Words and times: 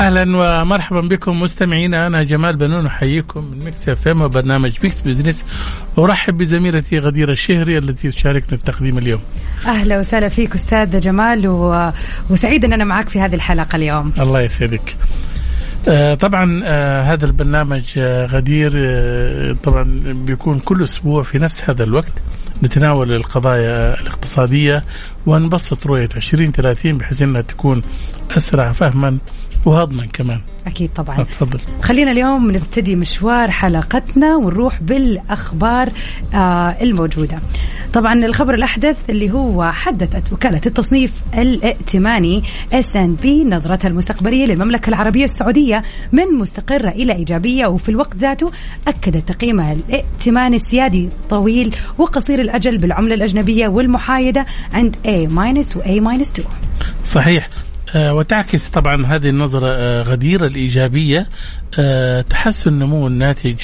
أهلا 0.00 0.36
ومرحبا 0.36 1.00
بكم 1.00 1.40
مستمعينا. 1.40 2.06
أنا 2.06 2.22
جمال 2.22 2.56
بنون 2.56 2.86
أحييكم 2.86 3.44
من 3.44 3.64
Mix 3.64 3.88
FM 3.88 4.22
وبرنامج 4.22 4.76
Mix 4.82 4.98
Business. 4.98 5.44
أرحب 5.98 6.36
بزميلتي 6.36 6.98
غدير 6.98 7.30
الشهري 7.30 7.78
التي 7.78 8.10
تشاركنا 8.10 8.52
التقديم 8.52 8.98
اليوم. 8.98 9.20
أهلا 9.66 9.98
وسهلا 9.98 10.28
فيك 10.28 10.54
أستاذ 10.54 11.00
جمال 11.00 11.48
و... 11.48 11.92
وسعيد 12.30 12.64
أن 12.64 12.72
أنا 12.72 12.84
معك 12.84 13.08
في 13.08 13.20
هذه 13.20 13.34
الحلقة 13.34 13.76
اليوم. 13.76 14.12
الله 14.18 14.40
يسعدك. 14.40 14.96
آه 15.88 16.14
طبعا 16.14 16.62
آه 16.64 17.02
هذا 17.02 17.24
البرنامج 17.26 17.84
آه 17.98 18.26
غدير 18.26 18.72
آه 18.76 19.52
طبعا 19.52 20.02
بيكون 20.04 20.58
كل 20.58 20.82
أسبوع 20.82 21.22
في 21.22 21.38
نفس 21.38 21.70
هذا 21.70 21.84
الوقت 21.84 22.12
نتناول 22.62 23.12
القضايا 23.12 24.00
الاقتصادية 24.00 24.82
ونبسط 25.26 25.86
رؤيه 25.86 26.08
2030 26.16 26.98
بحيث 26.98 27.22
إنها 27.22 27.40
تكون 27.40 27.82
أسرع 28.36 28.72
فهما 28.72 29.18
وهضما 29.66 30.06
كمان. 30.06 30.40
أكيد 30.66 30.90
طبعا. 30.92 31.22
تفضل. 31.22 31.58
خلينا 31.82 32.10
اليوم 32.10 32.50
نبتدي 32.50 32.96
مشوار 32.96 33.50
حلقتنا 33.50 34.36
ونروح 34.36 34.82
بالأخبار 34.82 35.92
آه 36.34 36.76
الموجودة. 36.82 37.38
طبعا 37.92 38.14
الخبر 38.14 38.54
الأحدث 38.54 38.96
اللي 39.10 39.30
هو 39.30 39.72
حدثت 39.72 40.32
وكالة 40.32 40.60
التصنيف 40.66 41.12
الائتماني 41.38 42.42
إس 42.72 42.96
إن 42.96 43.14
بي 43.14 43.44
نظرتها 43.44 43.88
المستقبلية 43.88 44.46
للمملكة 44.46 44.88
العربية 44.88 45.24
السعودية 45.24 45.82
من 46.12 46.24
مستقرة 46.38 46.88
إلى 46.88 47.12
إيجابية 47.12 47.66
وفي 47.66 47.88
الوقت 47.88 48.16
ذاته 48.16 48.50
أكدت 48.88 49.28
تقييمها 49.28 49.72
الائتماني 49.72 50.56
السيادي 50.56 51.08
طويل 51.30 51.76
وقصير 51.98 52.40
الأجل 52.40 52.78
بالعملة 52.78 53.14
الأجنبية 53.14 53.68
والمحايدة 53.68 54.46
عند 54.72 54.96
A- 55.10 55.28
و 55.76 55.80
A- 55.82 56.20
2 56.22 56.44
صحيح. 57.04 57.48
آه، 57.94 58.14
وتعكس 58.14 58.68
طبعا 58.68 59.06
هذه 59.06 59.28
النظرة 59.28 59.72
آه، 59.74 60.02
غديرة 60.02 60.46
الإيجابية. 60.46 61.28
آه، 61.78 62.20
تحسن 62.20 62.72
نمو 62.78 63.06
الناتج 63.06 63.54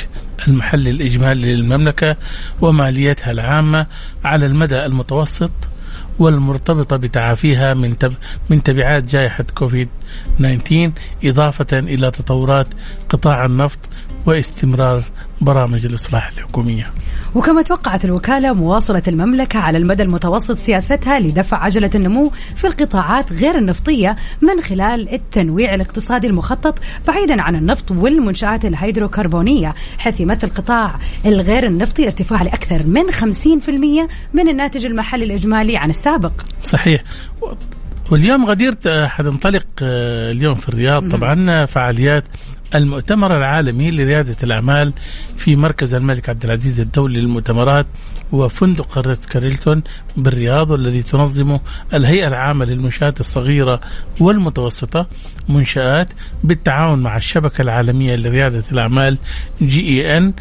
المحلي 0.49 0.91
الإجمالي 0.91 1.55
للمملكة 1.57 2.17
وماليتها 2.61 3.31
العامة 3.31 3.87
على 4.25 4.47
المدى 4.47 4.87
المتوسط 4.87 5.51
والمرتبطة 6.19 6.97
بتعافيها 6.97 7.75
من 7.75 7.99
تب 7.99 8.15
من 8.51 8.63
تبعات 8.63 9.05
جائحة 9.05 9.45
كوفيد 9.55 9.89
19 10.39 10.93
إضافة 11.25 11.79
إلى 11.79 12.11
تطورات 12.11 12.67
قطاع 13.09 13.45
النفط 13.45 13.79
واستمرار 14.27 15.05
برامج 15.41 15.87
الإصلاح 15.87 16.29
الحكومية. 16.29 16.87
وكما 17.35 17.63
توقعت 17.63 18.05
الوكالة 18.05 18.53
مواصلة 18.53 19.03
المملكة 19.09 19.59
على 19.59 19.79
المدى 19.79 20.03
المتوسط 20.03 20.57
سياستها 20.57 21.19
لدفع 21.19 21.65
عجلة 21.65 21.91
النمو 21.95 22.31
في 22.57 22.67
القطاعات 22.67 23.33
غير 23.33 23.59
النفطية 23.59 24.17
من 24.43 24.61
خلال 24.63 25.15
التنويع 25.15 25.75
الاقتصادي 25.75 26.27
المخطط 26.27 26.79
بعيدا 27.09 27.43
عن 27.43 27.57
النفط 27.57 27.91
والمنشآت 27.91 28.65
الهيدروكربونية 28.65 29.75
حيث 29.99 30.21
يمثل 30.21 30.47
القطاع 30.47 30.95
الغير 31.27 31.67
النفطي 31.67 32.07
ارتفاع 32.07 32.43
لأكثر 32.43 32.87
من 32.87 33.11
50% 33.11 34.09
من 34.35 34.49
الناتج 34.49 34.87
المحلي 34.87 35.25
الإجمالي 35.25 35.77
عن 35.77 35.91
السابق. 35.91 36.33
صحيح. 36.63 37.03
واليوم 38.11 38.47
غدير 38.47 38.75
آه، 38.87 39.07
حتنطلق 39.07 39.67
آه، 39.83 40.33
اليوم 40.33 40.55
في 40.55 40.69
الرياض. 40.69 41.11
طبعا 41.13 41.65
فعاليات 41.65 42.25
المؤتمر 42.75 43.37
العالمي 43.37 43.91
لريادة 43.91 44.37
الأعمال 44.43 44.93
في 45.37 45.57
مركز 45.57 45.95
الملك 45.95 46.29
عبد 46.29 46.45
العزيز 46.45 46.81
الدولي 46.81 47.21
للمؤتمرات 47.21 47.87
وفندق 48.33 48.99
الريتز 48.99 49.27
كارلتون 49.27 49.83
بالرياض 50.17 50.71
والذي 50.71 51.03
تنظمه 51.03 51.61
الهيئة 51.95 52.29
العامة 52.29 52.65
للمنشآت 52.65 53.21
الصغيرة 53.21 53.81
والمتوسطة 54.21 55.07
منشآت 55.49 56.11
بالتعاون 56.45 56.99
مع 56.99 57.17
الشبكة 57.17 57.63
العالمية 57.63 58.17
لريادة 58.17 58.65
الأعمال 58.73 59.19
جي 59.63 59.81
إي 59.89 60.19
إن 60.19 60.33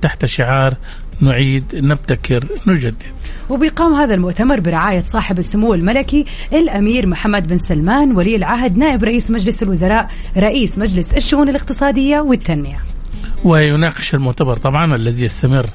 تحت 0.00 0.24
شعار 0.24 0.74
نعيد 1.20 1.64
نبتكر 1.74 2.44
نجدد. 2.66 3.02
وبيقام 3.48 3.94
هذا 3.94 4.14
المؤتمر 4.14 4.60
برعاية 4.60 5.00
صاحب 5.00 5.38
السمو 5.38 5.74
الملكي 5.74 6.24
الأمير 6.52 7.06
محمد 7.06 7.48
بن 7.48 7.56
سلمان 7.56 8.16
ولي 8.16 8.36
العهد 8.36 8.78
نائب 8.78 9.04
رئيس 9.04 9.30
مجلس 9.30 9.62
الوزراء 9.62 10.08
رئيس 10.36 10.78
مجلس 10.78 11.14
الشؤون 11.14 11.48
الاقتصادية 11.48 12.20
والتنمية. 12.20 12.78
ويناقش 13.44 14.14
المؤتمر 14.14 14.56
طبعا 14.56 14.94
الذي 14.96 15.24
يستمر 15.24 15.66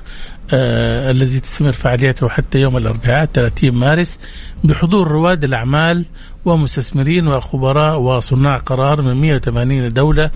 آه 0.53 1.11
الذي 1.11 1.39
تستمر 1.39 1.72
فعاليته 1.72 2.29
حتى 2.29 2.61
يوم 2.61 2.78
الأربعاء 2.78 3.25
30 3.25 3.72
مارس 3.72 4.19
بحضور 4.63 5.07
رواد 5.07 5.44
الأعمال 5.44 6.05
ومستثمرين 6.45 7.28
وخبراء 7.28 8.00
وصناع 8.00 8.57
قرار 8.57 9.01
من 9.01 9.22
180 9.22 9.89
دولة 9.89 10.31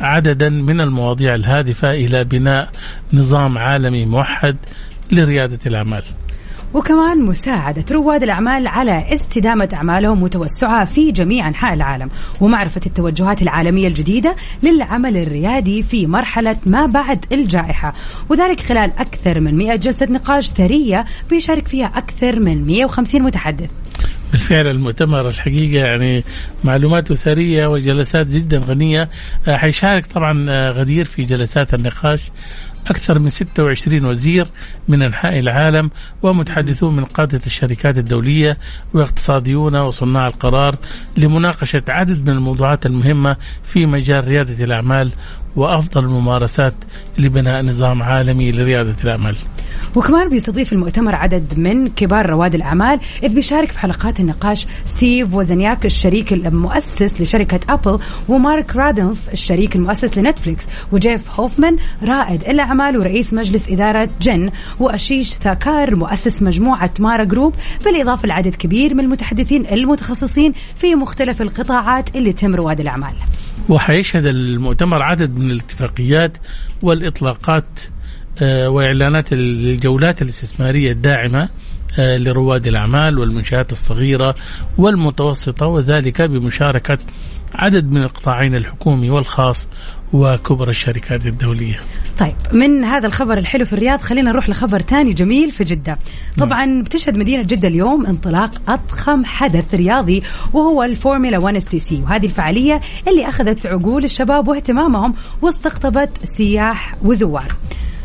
عددا 0.00 0.48
من 0.48 0.80
المواضيع 0.80 1.34
الهادفة 1.34 1.90
إلى 1.90 2.24
بناء 2.24 2.70
نظام 3.12 3.58
عالمي 3.58 4.06
موحد 4.06 4.56
لريادة 5.12 5.58
الأعمال. 5.66 6.02
وكمان 6.74 7.22
مساعدة 7.22 7.84
رواد 7.90 8.22
الأعمال 8.22 8.68
على 8.68 9.04
استدامة 9.12 9.68
أعمالهم 9.72 10.22
وتوسعها 10.22 10.84
في 10.84 11.12
جميع 11.12 11.48
أنحاء 11.48 11.74
العالم 11.74 12.10
ومعرفة 12.40 12.80
التوجهات 12.86 13.42
العالمية 13.42 13.88
الجديدة 13.88 14.36
للعمل 14.62 15.16
الريادي 15.16 15.82
في 15.82 16.06
مرحلة 16.06 16.56
ما 16.66 16.86
بعد 16.86 17.24
الجائحة 17.32 17.94
وذلك 18.28 18.60
خلال 18.60 18.90
أكثر 18.98 19.40
من 19.40 19.58
100 19.58 19.76
جلسة 19.76 20.06
نقاش 20.10 20.50
ثرية 20.50 21.04
بيشارك 21.30 21.68
فيها 21.68 21.86
أكثر 21.86 22.40
من 22.40 22.66
150 22.66 23.22
متحدث 23.22 23.70
بالفعل 24.32 24.66
المؤتمر 24.66 25.28
الحقيقة 25.28 25.86
يعني 25.86 26.24
معلوماته 26.64 27.14
ثرية 27.14 27.66
وجلسات 27.66 28.26
جدا 28.26 28.58
غنية. 28.58 29.10
آه، 29.48 29.56
حيشارك 29.56 30.06
طبعا 30.06 30.46
آه، 30.50 30.70
غدير 30.70 31.04
في 31.04 31.24
جلسات 31.24 31.74
النقاش. 31.74 32.20
أكثر 32.86 33.18
من 33.18 33.28
26 33.30 34.04
وزير 34.04 34.46
من 34.88 35.02
أنحاء 35.02 35.38
العالم 35.38 35.90
ومتحدثون 36.22 36.96
من 36.96 37.04
قادة 37.04 37.40
الشركات 37.46 37.98
الدولية 37.98 38.56
واقتصاديون 38.94 39.76
وصناع 39.76 40.26
القرار 40.26 40.76
لمناقشة 41.16 41.82
عدد 41.88 42.30
من 42.30 42.36
الموضوعات 42.36 42.86
المهمة 42.86 43.36
في 43.64 43.86
مجال 43.86 44.28
ريادة 44.28 44.64
الأعمال 44.64 45.12
وأفضل 45.56 46.04
الممارسات 46.04 46.74
لبناء 47.18 47.62
نظام 47.62 48.02
عالمي 48.02 48.52
لريادة 48.52 48.96
الأعمال. 49.04 49.36
وكمان 49.96 50.28
بيستضيف 50.28 50.72
المؤتمر 50.72 51.14
عدد 51.14 51.58
من 51.58 51.88
كبار 51.88 52.30
رواد 52.30 52.54
الأعمال 52.54 53.00
إذ 53.22 53.28
بيشارك 53.28 53.72
في 53.72 53.78
حلقات 53.78 54.20
النقاش 54.20 54.66
ستيف 54.84 55.34
وزنياك 55.34 55.86
الشريك 55.86 56.32
المؤسس 56.32 57.20
لشركة 57.20 57.60
أبل 57.68 57.98
ومارك 58.28 58.76
راندولف 58.76 59.32
الشريك 59.32 59.76
المؤسس 59.76 60.18
لنتفليكس 60.18 60.66
وجيف 60.92 61.40
هوفمان 61.40 61.76
رائد 62.02 62.42
الأعمال 62.42 62.96
ورئيس 62.96 63.34
مجلس 63.34 63.68
إدارة 63.68 64.10
GEN 64.20 64.50
وأشيش 64.80 65.30
ثاكار 65.30 65.96
مؤسس 65.96 66.42
مجموعة 66.42 66.90
مارا 67.00 67.24
جروب 67.24 67.54
بالإضافة 67.84 68.28
لعدد 68.28 68.54
كبير 68.54 68.94
من 68.94 69.04
المتحدثين 69.04 69.66
المتخصصين 69.66 70.52
في 70.76 70.94
مختلف 70.94 71.42
القطاعات 71.42 72.16
اللي 72.16 72.32
تهم 72.32 72.54
رواد 72.54 72.80
الأعمال. 72.80 73.14
وحيشهد 73.70 74.26
المؤتمر 74.26 75.02
عدد 75.02 75.38
من 75.38 75.50
الاتفاقيات 75.50 76.38
والإطلاقات 76.82 77.64
آه، 78.42 78.68
وإعلانات 78.68 79.32
الجولات 79.32 80.22
الاستثمارية 80.22 80.92
الداعمة 80.92 81.48
آه، 81.98 82.16
لرواد 82.16 82.66
الأعمال 82.66 83.18
والمنشآت 83.18 83.72
الصغيرة 83.72 84.34
والمتوسطة 84.78 85.66
وذلك 85.66 86.22
بمشاركة 86.22 86.98
عدد 87.54 87.84
من 87.84 88.02
القطاعين 88.02 88.54
الحكومي 88.54 89.10
والخاص 89.10 89.68
وكبرى 90.12 90.70
الشركات 90.70 91.26
الدولية. 91.26 91.76
طيب 92.18 92.34
من 92.52 92.84
هذا 92.84 93.06
الخبر 93.06 93.38
الحلو 93.38 93.64
في 93.64 93.72
الرياض 93.72 94.00
خلينا 94.00 94.30
نروح 94.30 94.48
لخبر 94.48 94.82
ثاني 94.82 95.12
جميل 95.12 95.50
في 95.50 95.64
جدة. 95.64 95.98
طبعا 96.38 96.82
بتشهد 96.82 97.16
مدينة 97.16 97.42
جدة 97.42 97.68
اليوم 97.68 98.06
انطلاق 98.06 98.50
أضخم 98.68 99.24
حدث 99.24 99.74
رياضي 99.74 100.22
وهو 100.52 100.82
الفورمولا 100.82 101.38
1 101.38 101.56
STC. 101.56 102.00
وهذه 102.02 102.26
الفعالية 102.26 102.80
اللي 103.08 103.28
أخذت 103.28 103.66
عقول 103.66 104.04
الشباب 104.04 104.48
واهتمامهم 104.48 105.14
واستقطبت 105.42 106.10
سياح 106.24 106.94
وزوار. 107.02 107.54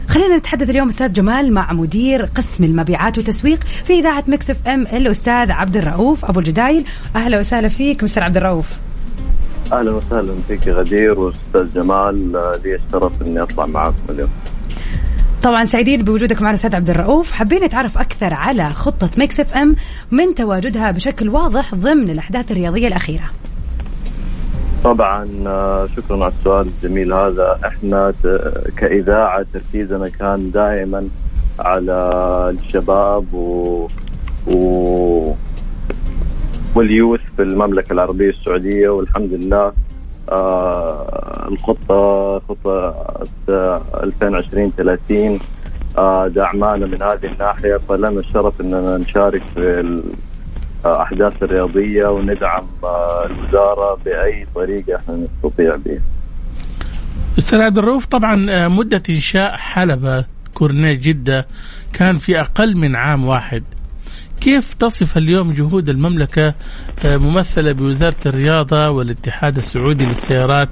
خلينا 0.07 0.37
نتحدث 0.37 0.69
اليوم 0.69 0.87
أستاذ 0.87 1.13
جمال 1.13 1.53
مع 1.53 1.73
مدير 1.73 2.25
قسم 2.25 2.63
المبيعات 2.63 3.17
والتسويق 3.17 3.63
في 3.83 3.99
إذاعة 3.99 4.23
Mix 4.27 4.67
FM 4.67 4.81
الأستاذ 4.81 5.51
عبد 5.51 5.77
الرؤوف 5.77 6.25
أبو 6.25 6.39
الجدايل. 6.39 6.85
أهلا 7.15 7.39
وسهلا 7.39 7.67
فيك 7.67 8.03
مستر 8.03 8.23
عبد 8.23 8.37
الرؤوف. 8.37 8.67
أهلا 9.73 9.91
وسهلا 9.91 10.33
فيك 10.47 10.67
غدير 10.67 11.19
وأستاذ 11.19 11.73
جمال. 11.73 12.35
آه، 12.35 12.59
لي 12.63 12.75
الشرف 12.75 13.21
إني 13.21 13.41
أطلع 13.41 13.65
معكم 13.65 13.95
اليوم. 14.09 14.29
طبعا 15.43 15.65
سعيدين 15.65 16.03
بوجودك 16.03 16.41
معنا 16.41 16.55
أستاذ 16.55 16.75
عبد 16.75 16.89
الرؤوف. 16.89 17.31
حابين 17.31 17.63
نتعرف 17.63 17.97
أكثر 17.97 18.33
على 18.33 18.69
خطة 18.69 19.09
Mix 19.17 19.39
FM 19.39 19.75
من 20.11 20.35
تواجدها 20.35 20.91
بشكل 20.91 21.29
واضح 21.29 21.75
ضمن 21.75 22.09
الأحداث 22.09 22.51
الرياضية 22.51 22.87
الأخيرة. 22.87 23.29
طبعا 24.83 25.29
آه، 25.47 25.87
شكرا 25.97 26.23
على 26.23 26.33
السؤال 26.39 26.67
الجميل 26.67 27.13
هذا. 27.13 27.59
إحنا 27.65 28.13
كإذاعة 28.77 29.45
تركيزنا 29.53 30.09
كان 30.09 30.51
دائما 30.51 31.07
على 31.59 31.93
الشباب 32.59 33.33
و, 33.33 33.87
و 34.47 35.33
وال 36.75 36.88
youth 36.88 37.19
في 37.35 37.41
المملكه 37.43 37.93
العربية 37.93 38.29
السعودية 38.29 38.89
والحمد 38.89 39.33
لله 39.33 39.73
آه 40.29 41.47
الخطة 41.51 42.41
خطة 42.49 43.05
آه، 43.49 43.81
2020 44.03 44.71
30 44.77 45.39
آه 45.97 46.27
دعمانا 46.27 46.85
من 46.85 47.01
هذه 47.01 47.25
الناحية 47.25 47.77
فلنا 47.77 48.09
الشرف 48.09 48.61
إننا 48.61 48.97
نشارك 48.97 49.41
في 49.53 49.99
الاحداث 50.85 51.43
الرياضية 51.43 52.07
وندعم 52.07 52.63
آه، 52.83 53.25
الوزارة 53.25 53.97
بأي 54.05 54.47
طريقة 54.55 54.95
إحنا 54.95 55.15
نستطيع 55.43 55.75
بها. 55.85 55.99
أستاذ 57.39 57.61
عبد 57.61 57.77
الرؤوف 57.77 58.05
طبعا 58.05 58.51
آه، 58.51 58.67
مدة 58.67 59.03
إنشاء 59.09 59.55
حلبة 59.55 60.25
كورنيش 60.53 60.97
جدة 60.97 61.47
كان 61.93 62.17
في 62.17 62.39
أقل 62.39 62.77
من 62.77 62.95
عام 62.95 63.25
واحد. 63.25 63.63
كيف 64.41 64.73
تصف 64.73 65.17
اليوم 65.17 65.51
جهود 65.51 65.89
المملكة 65.89 66.53
آه، 67.05 67.17
ممثلة 67.17 67.71
بوزارة 67.71 68.17
الرياضة 68.25 68.89
والاتحاد 68.89 69.57
السعودي 69.57 70.05
للسيارات 70.05 70.69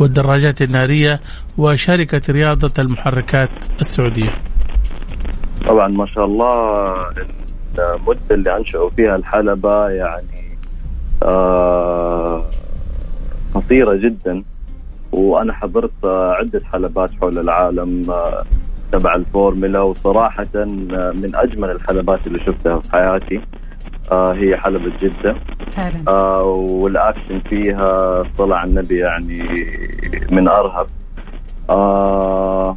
والدراجات 0.00 0.62
النارية 0.62 1.20
وشركة 1.58 2.20
رياضة 2.32 2.72
المحركات 2.78 3.48
السعودية؟ 3.80 4.32
طبعا 5.66 5.88
ما 5.88 6.06
شاء 6.06 6.24
الله 6.24 6.94
المدة 7.78 8.20
اللي 8.30 8.56
أنشأوا 8.56 8.90
فيها 8.90 9.16
الحلبة 9.16 9.88
يعني 9.88 10.56
آه 11.22 12.44
قصيره 13.54 13.94
جدا 13.96 14.42
وأنا 15.12 15.52
حضرت 15.52 16.04
عدة 16.04 16.60
حلبات 16.72 17.10
حول 17.20 17.38
العالم 17.38 18.10
آه، 18.10 18.44
تبع 18.92 19.14
الفورمولا 19.14 19.80
وصراحة 19.80 20.46
آه، 20.56 20.64
من 21.14 21.30
أجمل 21.34 21.70
الحلبات 21.70 22.26
اللي 22.26 22.38
شفتها 22.38 22.78
في 22.78 22.92
حياتي. 22.92 23.40
آه 24.12 24.32
هي 24.32 24.56
حلبة 24.56 24.92
جدة. 25.02 25.34
فعلا 25.72 26.02
آه 26.08 26.42
والأكشن 26.42 27.40
فيها 27.40 28.22
طلع 28.38 28.64
النبي 28.64 28.98
يعني 28.98 29.48
من 30.30 30.48
أرهب. 30.48 30.86
آه 31.70 32.76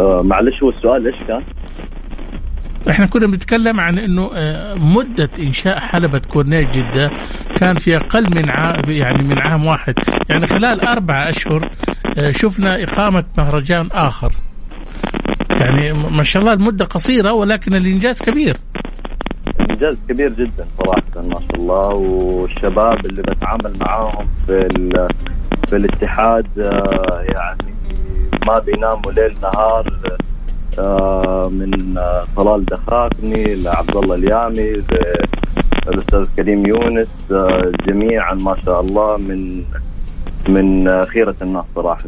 آه 0.00 0.22
معلش 0.22 0.62
هو 0.62 0.68
السؤال 0.68 1.06
إيش 1.06 1.22
كان؟ 1.28 1.42
إحنا 2.90 3.06
كنا 3.06 3.26
بنتكلم 3.26 3.80
عن 3.80 3.98
إنه 3.98 4.30
آه، 4.34 4.74
مدة 4.74 5.30
إنشاء 5.38 5.78
حلبة 5.78 6.18
كورنيش 6.18 6.66
جدة 6.70 7.10
كان 7.56 7.74
في 7.76 7.96
أقل 7.96 8.24
من 8.36 8.50
عام 8.50 8.90
يعني 8.90 9.22
من 9.22 9.38
عام 9.38 9.66
واحد. 9.66 9.94
يعني 10.30 10.46
خلال 10.46 10.80
أربع 10.80 11.28
أشهر 11.28 11.70
آه، 12.18 12.30
شفنا 12.30 12.82
إقامة 12.82 13.24
مهرجان 13.38 13.88
آخر. 13.92 14.32
يعني 15.50 15.92
ما 15.92 16.22
شاء 16.22 16.42
الله 16.42 16.52
المدة 16.52 16.84
قصيرة 16.84 17.32
ولكن 17.32 17.74
الإنجاز 17.74 18.22
كبير. 18.22 18.56
إنجاز 19.70 19.98
كبير 20.08 20.28
جدا 20.28 20.66
صراحة 20.78 21.28
ما 21.28 21.40
شاء 21.40 21.56
الله. 21.60 21.88
والشباب 21.94 23.06
اللي 23.06 23.22
بتعامل 23.22 23.76
معاهم 23.80 24.26
في 24.46 24.68
في 25.68 25.76
الاتحاد 25.76 26.46
آه، 26.58 27.22
يعني 27.34 27.74
ما 28.46 28.58
بيناموا 28.58 29.12
ليل 29.12 29.36
نهار. 29.42 29.86
من 31.50 31.98
آه، 31.98 32.26
طلال 32.36 32.64
دخاكني 32.64 33.54
لعبد 33.54 33.96
الله 33.96 34.14
اليامي 34.14 34.82
للاستاذ 35.86 36.26
كريم 36.36 36.66
يونس 36.66 37.08
آه، 37.30 37.72
جميعا 37.86 38.34
ما 38.34 38.56
شاء 38.64 38.80
الله 38.80 39.16
من 39.16 39.64
من 40.48 40.88
آه، 40.88 41.04
خيرة 41.04 41.36
الناس 41.42 41.64
صراحة. 41.74 42.04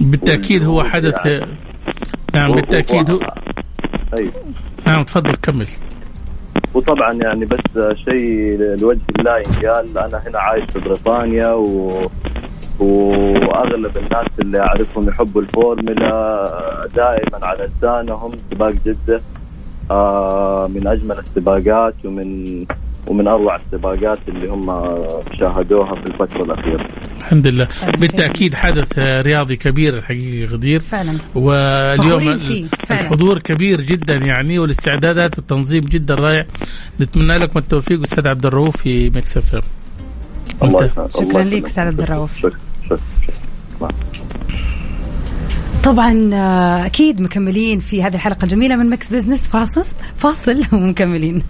بالتأكيد 0.00 0.64
هو 0.64 0.82
حدث 0.82 1.26
يعني. 1.26 1.46
نعم 2.34 2.54
بالتأكيد 2.54 3.10
هو 3.10 3.18
أيوه 4.18 4.32
نعم 4.86 5.04
تفضل 5.04 5.34
كمل. 5.34 5.68
وطبعا 6.74 7.12
يعني 7.12 7.44
بس 7.44 7.96
شيء 8.04 8.58
لوجه 8.80 9.00
الله 9.18 9.38
ينقال 9.38 9.98
أنا 9.98 10.22
هنا 10.26 10.38
عايش 10.38 10.64
في 10.70 10.80
بريطانيا 10.80 11.48
و 11.48 12.00
وأغلب 12.78 13.96
الناس 13.96 14.26
اللي 14.40 14.60
أعرفهم 14.60 15.08
يحبوا 15.08 15.42
الفورمولا 15.42 16.88
دائما 16.96 17.46
على 17.46 17.68
لسانهم 17.78 18.32
سباق 18.50 18.74
جدة. 18.86 19.20
آه 19.90 20.68
من 20.74 20.86
أجمل 20.86 21.18
السباقات 21.18 21.94
ومن 22.04 22.64
ومن 23.06 23.28
أروع 23.28 23.56
السباقات 23.56 24.18
اللي 24.28 24.48
هم 24.48 24.66
شاهدوها 25.38 25.94
في 25.94 26.06
الفترة 26.06 26.42
الأخيرة. 26.44 26.86
الحمد 27.18 27.46
لله. 27.46 27.68
بالتأكيد 28.00 28.54
حدث 28.54 28.98
رياضي 28.98 29.56
كبير 29.56 29.94
الحقيقة 29.94 30.52
غدير. 30.52 30.80
فعلا. 30.80 31.12
واليوم 31.34 32.20
فخورين 32.20 32.36
فيه، 32.36 32.66
فعلا. 32.86 33.00
الحضور 33.00 33.38
كبير 33.38 33.80
جدا 33.80 34.14
يعني 34.14 34.58
والاستعدادات 34.58 35.38
والتنظيم 35.38 35.84
جدا 35.84 36.14
رائع. 36.14 36.44
نتمنى 37.00 37.38
لكم 37.38 37.58
التوفيق 37.58 38.02
أستاذ 38.02 38.28
عبد 38.28 38.46
الرؤوف 38.46 38.76
في 38.76 39.10
Mix 39.10 39.38
شكراً 41.14 41.42
يسعدك. 41.42 41.66
أستاذ 41.66 41.84
عبد 41.84 42.00
الرؤوف. 42.00 42.36
شكرا 42.38 42.50
شكرا 42.84 42.98
شكرا 43.26 43.88
طبعا 45.84 46.30
آه، 46.34 46.86
أكيد 46.86 47.20
مكملين 47.20 47.80
في 47.80 48.02
هذه 48.02 48.14
الحلقة 48.14 48.44
الجميلة 48.44 48.76
من 48.76 48.90
Mix 48.90 49.12
Business 49.12 49.48
فاصل 49.48 49.94
فاصل 50.16 50.62
ومكملين 50.72 51.42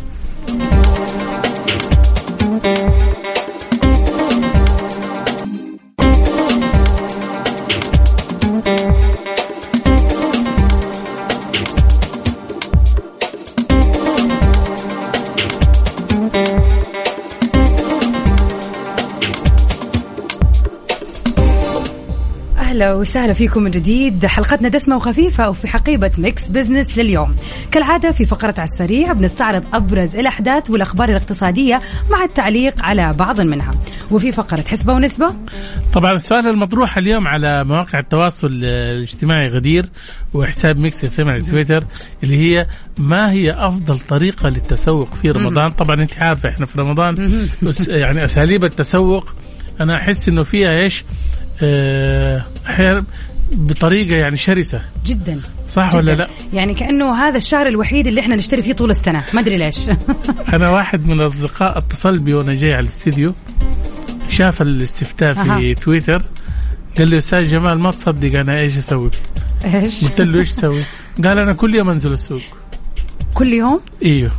أهلا 22.77 22.95
وسهلا 22.95 23.33
فيكم 23.33 23.63
من 23.63 23.71
جديد. 23.71 24.27
حلقتنا 24.27 24.69
دسمة 24.69 24.97
وخفيفة 24.97 25.51
وفي 25.51 25.69
حقيبة 25.69 26.11
Mix 26.19 26.49
Business 26.49 26.99
لليوم. 26.99 27.35
كالعادة 27.71 28.13
في 28.13 28.25
فقرة 28.25 28.55
على 28.59 28.69
السريع 28.69 29.13
بنستعرض 29.13 29.65
أبرز 29.73 30.17
الأحداث 30.17 30.71
والأخبار 30.71 31.09
الاقتصادية 31.09 31.81
مع 32.11 32.25
التعليق 32.25 32.83
على 32.83 33.13
بعض 33.19 33.41
منها. 33.41 33.71
وفي 34.11 34.33
فقرة 34.33 34.65
حسبة 34.69 34.95
ونسبة. 34.95 35.35
طبعا 35.93 36.13
السؤال 36.13 36.47
المطروح 36.47 36.99
اليوم 36.99 37.29
على 37.29 37.65
مواقع 37.65 37.99
التواصل 37.99 38.49
الاجتماعي 38.65 39.47
غدير 39.47 39.87
وحساب 40.35 40.79
Mix 40.79 41.05
FM 41.05 41.21
على 41.21 41.43
تويتر 41.43 41.85
اللي 42.23 42.39
هي 42.39 42.67
ما 42.99 43.31
هي 43.31 43.53
أفضل 43.53 43.99
طريقة 43.99 44.49
للتسوق 44.49 45.15
في 45.15 45.31
رمضان؟ 45.31 45.71
طبعا 45.71 46.03
أنت 46.03 46.19
عارفة 46.19 46.49
إحنا 46.49 46.67
في 46.67 46.81
رمضان 46.81 47.15
يعني 47.89 48.25
أساليب 48.25 48.65
التسوق. 48.65 49.35
أنا 49.81 49.97
أحس 49.97 50.29
إنه 50.29 50.43
فيها 50.43 50.71
إيش؟ 50.71 51.05
بطريقة 53.53 54.17
يعني 54.17 54.37
شرسة. 54.37 54.81
جدا. 55.07 55.41
صح 55.69 55.89
جداً. 55.91 55.99
ولا 55.99 56.13
لا؟ 56.13 56.29
يعني 56.53 56.75
كأنه 56.75 57.15
هذا 57.15 57.37
الشهر 57.37 57.67
الوحيد 57.67 58.07
اللي 58.07 58.21
إحنا 58.21 58.37
نشتري 58.37 58.63
فيه 58.63 58.73
طول 58.73 58.91
السنة. 58.91 59.25
ما 59.35 59.41
أدري 59.41 59.57
ليش. 59.57 59.79
أنا 60.55 60.71
واحد 60.71 61.07
من 61.07 61.21
الاصدقاء 61.21 61.79
اتصل 61.79 62.19
بي 62.19 62.35
وأنا 62.35 62.53
جاي 62.53 62.73
على 62.73 62.81
الاستديو. 62.81 63.35
شاف 64.29 64.63
الاستفتاء 64.63 65.35
في 65.35 65.71
أها. 65.71 65.73
تويتر. 65.73 66.23
قال 66.99 67.09
لي 67.09 67.19
أستاذ 67.19 67.49
جمال 67.49 67.79
ما 67.79 67.91
تصدق 67.91 68.39
أنا 68.39 68.59
إيش 68.59 68.77
أسوي؟ 68.77 69.11
إيش؟ 69.65 70.05
قلت 70.05 70.21
له 70.21 70.41
إيش 70.41 70.51
أسوي؟ 70.51 70.81
قال 71.25 71.39
أنا 71.39 71.53
كل 71.53 71.75
يوم 71.75 71.89
أنزل 71.89 72.13
السوق. 72.13 72.43
كل 73.35 73.53
يوم؟ 73.53 73.81
إيوه. 74.05 74.31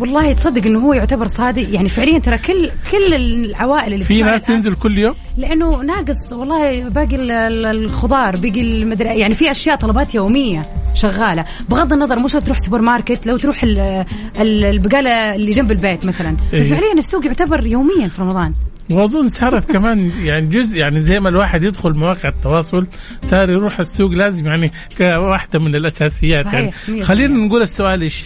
والله 0.00 0.32
تصدق 0.32 0.66
إنه 0.66 0.78
هو 0.78 0.92
يعتبر 0.92 1.26
صادق. 1.26 1.74
يعني 1.74 1.88
فعليا 1.88 2.18
ترى 2.18 2.38
كل 2.38 2.70
كل 2.90 3.14
العوائل 3.14 3.94
اللي 3.94 4.04
في 4.04 4.22
ناس 4.22 4.42
تنزل 4.42 4.74
كل 4.74 4.98
يوم؟ 4.98 5.14
لأنه 5.36 5.82
ناقص 5.82 6.32
والله 6.32 6.88
باقي 6.88 7.16
ال- 7.16 7.30
ال- 7.30 7.66
الخضار 7.66 8.36
باقي 8.36 8.60
المدري 8.60 9.08
يعني 9.08 9.34
في 9.34 9.50
أشياء 9.50 9.76
طلبات 9.76 10.14
يومية 10.14 10.62
شغالة. 10.94 11.44
بغض 11.68 11.92
النظر 11.92 12.18
مو 12.18 12.28
شرط 12.28 12.42
تروح 12.44 12.58
سوبر 12.58 12.80
ماركت 12.80 13.26
لو 13.26 13.36
تروح 13.36 13.62
ال- 13.62 14.04
ال- 14.40 14.64
البقالة 14.64 15.34
اللي 15.34 15.50
جنب 15.50 15.70
البيت 15.70 16.06
مثلا. 16.06 16.36
إيه. 16.52 16.70
فعليا 16.70 16.92
السوق 16.98 17.26
يعتبر 17.26 17.66
يوميا 17.66 18.08
في 18.08 18.22
رمضان. 18.22 18.52
وأظن 18.90 19.28
صارت 19.28 19.72
كمان 19.72 20.12
يعني 20.22 20.46
جزء 20.46 20.78
يعني 20.78 21.00
زي 21.00 21.20
ما 21.20 21.28
الواحد 21.28 21.62
يدخل 21.62 21.92
مواقع 21.94 22.28
التواصل 22.28 22.86
صار 23.22 23.50
يروح 23.50 23.80
السوق 23.80 24.10
لازم 24.10 24.46
يعني 24.46 24.72
كواحدة 24.98 25.58
من 25.58 25.74
الأساسيات. 25.74 26.44
صحيح، 26.44 26.74
يعني. 26.88 27.02
خلينا 27.04 27.34
نقول 27.46 27.62
السؤال 27.62 28.02
إيش. 28.02 28.24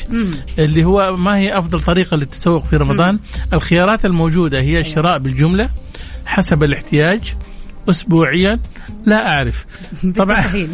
اللي 0.58 0.84
هو 0.84 1.16
ما 1.16 1.36
هي 1.36 1.58
أفضل 1.58 1.80
طريقة 1.80 2.16
للتسوق 2.16 2.64
في 2.64 2.76
رمضان؟ 2.76 3.18
الخيارات 3.52 4.04
الموجودة 4.04 4.60
هي 4.60 4.80
الشراء 4.80 5.18
بالجملة 5.18 5.70
حسب 6.28 6.62
الاحتياج 6.62 7.34
اسبوعيا 7.90 8.58
لا 9.06 9.28
أعرف 9.28 9.66
طبعا. 10.16 10.44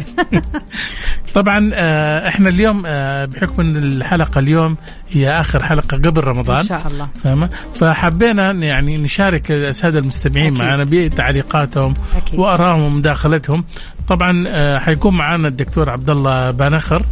طبعا 1.35 1.71
آه، 1.73 2.27
إحنا 2.27 2.49
اليوم 2.49 2.83
آه، 2.85 3.25
بحكم 3.25 3.61
إن 3.61 3.75
الحلقة 3.75 4.39
اليوم 4.39 4.77
هي 5.09 5.29
آخر 5.31 5.63
حلقة 5.63 5.97
قبل 5.97 6.23
رمضان 6.23 6.57
إن 6.57 6.65
شاء 6.65 6.87
الله 6.87 7.09
فاهمة؟ 7.23 7.49
فحبينا 7.75 8.51
يعني 8.51 8.97
نشارك 8.97 9.51
الساده 9.51 9.99
المستمعين 9.99 10.53
أكيد. 10.53 10.65
معنا 10.65 10.83
بتعليقاتهم 10.83 11.93
أكيد. 12.15 12.39
وأرائهم 12.39 12.81
ومداخلتهم. 12.83 13.63
طبعا 14.07 14.45
آه، 14.47 14.79
حيكون 14.79 15.17
معنا 15.17 15.47
الدكتور 15.47 15.89
عبد 15.89 16.09
الله 16.09 16.51
بانخر 16.51 17.05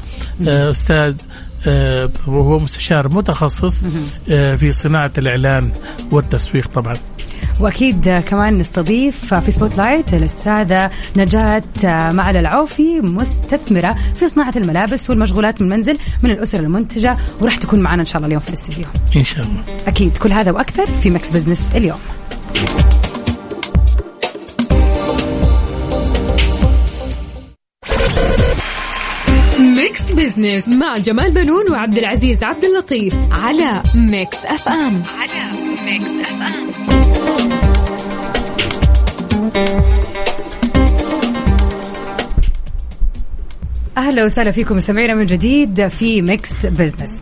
آه، 0.47 0.71
أستاذ 0.71 1.15
وهو 2.27 2.59
مستشار 2.59 3.13
متخصص 3.15 3.83
في 4.27 4.71
صناعة 4.71 5.11
الإعلان 5.17 5.71
والتسويق 6.11 6.67
طبعا. 6.67 6.93
وأكيد 7.59 8.09
كمان 8.09 8.57
نستضيف 8.57 9.33
في 9.33 9.51
Spotlight 9.51 10.13
الأستاذة 10.13 10.89
نجاة 11.17 11.63
آه، 11.85 12.11
معلل 12.11 12.37
العوفي 12.37 13.01
مستثمرة 13.01 13.95
في 14.15 14.27
صناعة 14.27 14.53
الملابس 14.57 15.09
والمشغولات 15.09 15.61
من 15.61 15.67
المنزل 15.67 15.97
من 16.23 16.31
الأسر 16.31 16.59
المنتجة 16.59 17.17
وراح 17.41 17.55
تكون 17.55 17.79
معنا 17.79 18.01
إن 18.01 18.05
شاء 18.05 18.17
الله 18.17 18.27
اليوم 18.27 18.41
في 18.41 18.49
الاستديو 18.49 18.85
إن 19.15 19.25
شاء 19.25 19.45
الله. 19.45 19.63
أكيد 19.87 20.17
كل 20.17 20.31
هذا 20.31 20.51
وأكثر 20.51 20.87
في 20.87 21.09
Mix 21.09 21.29
Business 21.29 21.69
اليوم. 21.75 21.99
Mix 29.59 30.11
Business 30.11 30.67
مع 30.67 30.97
جمال 30.97 31.31
بنون 31.31 31.71
وعبد 31.71 31.97
العزيز 31.97 32.43
عبد 32.43 32.63
اللطيف 32.63 33.13
على 33.31 33.83
Mix 33.95 34.45
FM 34.45 35.03
على 35.03 35.51
Mix 35.85 36.29
FM 36.29 36.72
أهلا 43.97 44.25
وسهلا 44.25 44.51
فيكم 44.51 44.75
مستمعينا 44.75 45.13
من 45.13 45.25
جديد 45.25 45.87
في 45.87 46.21
Mix 46.21 46.65
Business 46.65 47.21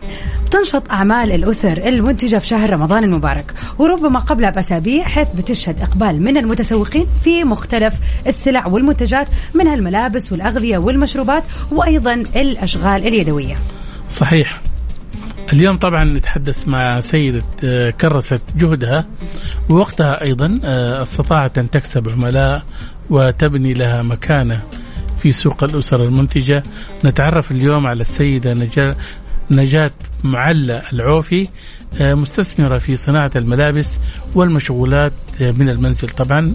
تنشط 0.50 0.90
أعمال 0.90 1.32
الأسر 1.32 1.88
المنتجة 1.88 2.38
في 2.38 2.46
شهر 2.46 2.70
رمضان 2.70 3.04
المبارك 3.04 3.54
وربما 3.78 4.18
قبلها 4.18 4.50
بأسابيع 4.50 5.04
حيث 5.04 5.28
بتشهد 5.36 5.80
إقبال 5.80 6.22
من 6.22 6.36
المتسوقين 6.36 7.06
في 7.24 7.44
مختلف 7.44 7.94
السلع 8.26 8.66
والمنتجات 8.66 9.28
منها 9.54 9.74
الملابس 9.74 10.32
والأغذية 10.32 10.78
والمشروبات 10.78 11.42
وأيضا 11.72 12.14
الأشغال 12.14 13.06
اليدوية 13.06 13.56
صحيح. 14.10 14.71
اليوم 15.52 15.76
طبعا 15.76 16.04
نتحدث 16.04 16.68
مع 16.68 17.00
سيدة 17.00 17.42
آه، 17.64 17.90
كرست 17.90 18.56
جهدها 18.56 19.06
ووقتها 19.70 20.22
أيضا 20.22 20.60
آه، 20.64 21.02
أستطاعت 21.02 21.58
أن 21.58 21.70
تكسب 21.70 22.08
عملاء 22.08 22.62
وتبني 23.10 23.74
لها 23.74 24.02
مكانة 24.02 24.62
في 25.22 25.30
سوق 25.30 25.64
الأسر 25.64 26.02
المنتجة. 26.02 26.62
نتعرف 27.04 27.50
اليوم 27.50 27.86
على 27.86 28.00
السيدة 28.00 28.52
نجاة 28.52 28.94
نجاة 29.50 29.90
معلى 30.24 30.82
العوفي 30.92 31.48
آه، 32.00 32.14
مستثمرة 32.14 32.78
في 32.78 32.96
صناعة 32.96 33.30
الملابس 33.36 33.98
والمشغولات 34.34 35.12
من 35.40 35.68
المنزل 35.68 36.08
طبعا 36.08 36.54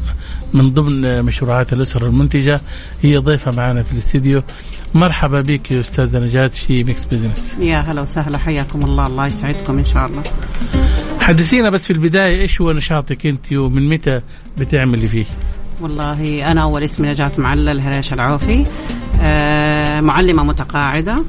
من 0.54 0.74
ضمن 0.74 1.26
مشروعات 1.26 1.74
الأسر 1.74 2.06
المنتجة. 2.06 2.60
هي 3.02 3.18
ضيفة 3.18 3.52
معنا 3.58 3.84
في 3.84 3.94
الاستديو. 3.94 4.44
مرحبا 4.96 5.42
بك 5.42 5.72
يا 5.72 5.80
أستاذة 5.80 6.20
نجاة 6.20 6.48
في 6.48 6.84
Mix 6.84 7.06
Business 7.06 7.56
يا 7.60 7.78
هلا 7.78 8.02
وسهلا 8.02 8.38
حياكم 8.38 8.80
الله. 8.80 9.08
الله 9.08 9.28
يسعدكم 9.28 9.78
إن 9.78 9.86
شاء 9.86 10.06
الله. 10.06 10.24
حدثينا 11.22 11.70
بس 11.70 11.86
في 11.86 11.94
البداية 11.94 12.42
إيش 12.42 12.62
هو 12.62 12.72
نشاطك 12.72 13.26
أنت 13.26 13.54
ومن 13.54 13.90
متى 13.90 14.22
بتعملي 14.58 15.06
فيه؟ 15.06 15.26
والله 15.82 16.52
أنا 16.52 16.62
أول 16.62 16.84
اسمي 16.84 17.08
نجاة 17.08 17.32
معلل 17.38 17.70
الهريش 17.70 18.14
العوفي. 18.14 18.66
آه 19.22 20.02
معلمة 20.02 20.44
متقاعدة 20.44 21.24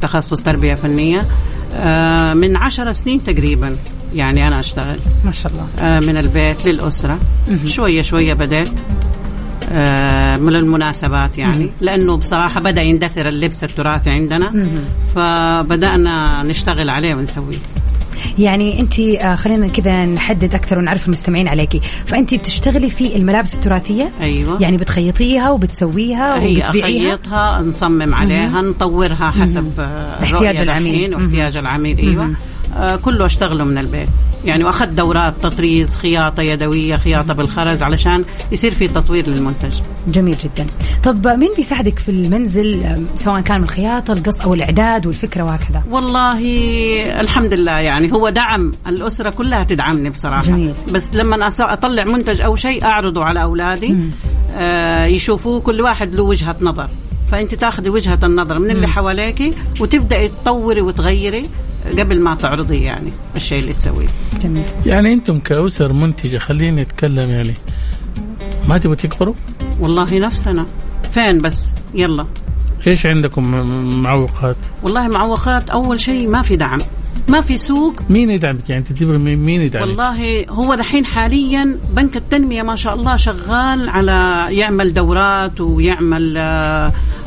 تخصص 0.00 0.42
تربية 0.42 0.74
فنية. 0.74 1.26
آه 1.74 2.34
من 2.34 2.56
عشر 2.56 2.92
سنين 2.92 3.24
تقريبا 3.24 3.76
يعني 4.14 4.48
أنا 4.48 4.60
أشتغل. 4.60 4.98
ما 5.24 5.32
شاء 5.32 5.52
الله. 5.52 5.68
آه 5.80 6.00
من 6.00 6.16
البيت 6.16 6.66
للأسرة. 6.66 7.18
شوية 7.66 8.02
شوية 8.02 8.34
بديت 8.34 8.68
آه 8.68 8.72
من 10.36 10.56
المناسبات 10.56 11.38
يعني. 11.38 11.70
لأنه 11.80 12.16
بصراحة 12.16 12.60
بدأ 12.60 12.82
يندثر 12.82 13.28
اللبس 13.28 13.64
التراثي 13.64 14.10
عندنا 14.10 14.68
فبدأنا 15.14 16.42
نشتغل 16.42 16.90
عليه 16.90 17.14
ونسويه. 17.14 17.58
يعني 18.38 18.80
أنت 18.80 19.00
آه، 19.00 19.34
خلينا 19.34 19.68
كذا 19.68 20.04
نحدد 20.04 20.54
أكثر 20.54 20.78
ونعرف 20.78 21.06
المستمعين 21.06 21.48
عليكي. 21.48 21.80
فأنت 22.06 22.34
بتشتغلي 22.34 22.90
في 22.90 23.16
الملابس 23.16 23.54
التراثية؟ 23.54 24.12
أيوه. 24.20 24.62
يعني 24.62 24.76
بتخيطيها 24.76 25.50
وبتسويها 25.50 26.40
هي 26.40 26.56
وبتبيعيها؟ 26.56 27.14
أخيطها 27.14 27.62
نصمم 27.62 28.14
عليها 28.14 28.60
نطورها 28.60 29.30
حسب 29.40 29.80
آه، 29.80 30.22
احتياج 30.22 30.56
العميل. 30.56 31.14
واحتياج 31.14 31.56
العميل 31.56 31.98
أيوه. 31.98 32.30
آه 32.76 32.96
كله 32.96 33.26
اشتغله 33.26 33.64
من 33.64 33.78
البيت. 33.78 34.08
يعني 34.44 34.64
واخذت 34.64 34.88
دورات 34.88 35.34
تطريز 35.42 35.94
خياطة 35.94 36.42
يدوية 36.42 36.96
خياطة 36.96 37.34
بالخرز 37.34 37.82
علشان 37.82 38.24
يصير 38.52 38.74
في 38.74 38.88
تطوير 38.88 39.28
للمنتج. 39.28 39.80
جميل 40.08 40.36
جدا. 40.44 40.66
طب 41.02 41.26
مين 41.26 41.50
بيساعدك 41.56 41.98
في 41.98 42.10
المنزل؟ 42.10 43.04
سواء 43.14 43.40
كان 43.40 43.62
الخياطة 43.62 44.12
القص 44.12 44.40
أو 44.40 44.54
الإعداد 44.54 45.06
والفكرة 45.06 45.42
وهكذا. 45.42 45.82
والله 45.90 46.40
الحمد 47.20 47.54
لله 47.54 47.78
يعني 47.78 48.12
هو 48.12 48.28
دعم 48.28 48.72
الأسرة 48.86 49.30
كلها 49.30 49.62
تدعمني 49.62 50.10
بصراحة. 50.10 50.42
جميل. 50.42 50.74
بس 50.92 51.14
لما 51.14 51.50
أطلع 51.60 52.04
منتج 52.04 52.40
أو 52.40 52.56
شيء 52.56 52.84
أعرضه 52.84 53.24
على 53.24 53.42
أولادي 53.42 53.96
آه 54.56 55.04
يشوفوه 55.04 55.60
كل 55.60 55.80
واحد 55.80 56.14
له 56.14 56.22
وجهة 56.22 56.56
نظر. 56.60 56.90
فأنت 57.32 57.54
تاخذي 57.54 57.90
وجهة 57.90 58.18
النظر 58.22 58.58
من 58.58 58.70
اللي 58.70 58.88
حواليك 58.88 59.54
وتبدأي 59.80 60.28
تطوري 60.28 60.80
وتغيري. 60.80 61.42
قبل 61.98 62.20
ما 62.20 62.34
تعرضي 62.34 62.82
يعني 62.82 63.12
الشيء 63.36 63.58
اللي 63.58 63.72
تسويه. 63.72 64.06
جميل. 64.40 64.64
يعني 64.86 65.12
أنتم 65.12 65.38
كأسر 65.38 65.92
منتجة 65.92 66.38
خليني 66.38 66.82
أتكلم 66.82 67.30
يعني. 67.30 67.54
ما 68.68 68.78
تبغوا 68.78 68.96
تكبروا؟ 68.96 69.34
والله 69.80 70.18
نفسنا. 70.18 70.66
فين 71.12 71.38
بس؟ 71.38 71.74
يلا. 71.94 72.26
إيش 72.86 73.06
عندكم 73.06 73.50
معوقات؟ 74.02 74.56
والله 74.82 75.08
معوقات 75.08 75.70
أول 75.70 76.00
شيء 76.00 76.28
ما 76.28 76.42
في 76.42 76.56
دعم. 76.56 76.78
ما 77.28 77.40
في 77.40 77.56
سوق. 77.56 77.94
مين 78.10 78.30
يدعمك 78.30 78.70
يعني؟ 78.70 78.84
تعتبر 78.84 79.18
مين 79.18 79.38
مين 79.38 79.60
يدعمك؟ 79.60 79.86
والله 79.86 80.44
هو 80.48 80.74
دحين 80.74 81.04
حاليا 81.04 81.78
بنك 81.96 82.16
التنمية 82.16 82.62
ما 82.62 82.76
شاء 82.76 82.94
الله 82.94 83.16
شغال 83.16 83.88
على 83.88 84.46
يعمل 84.50 84.94
دورات 84.94 85.60
ويعمل 85.60 86.38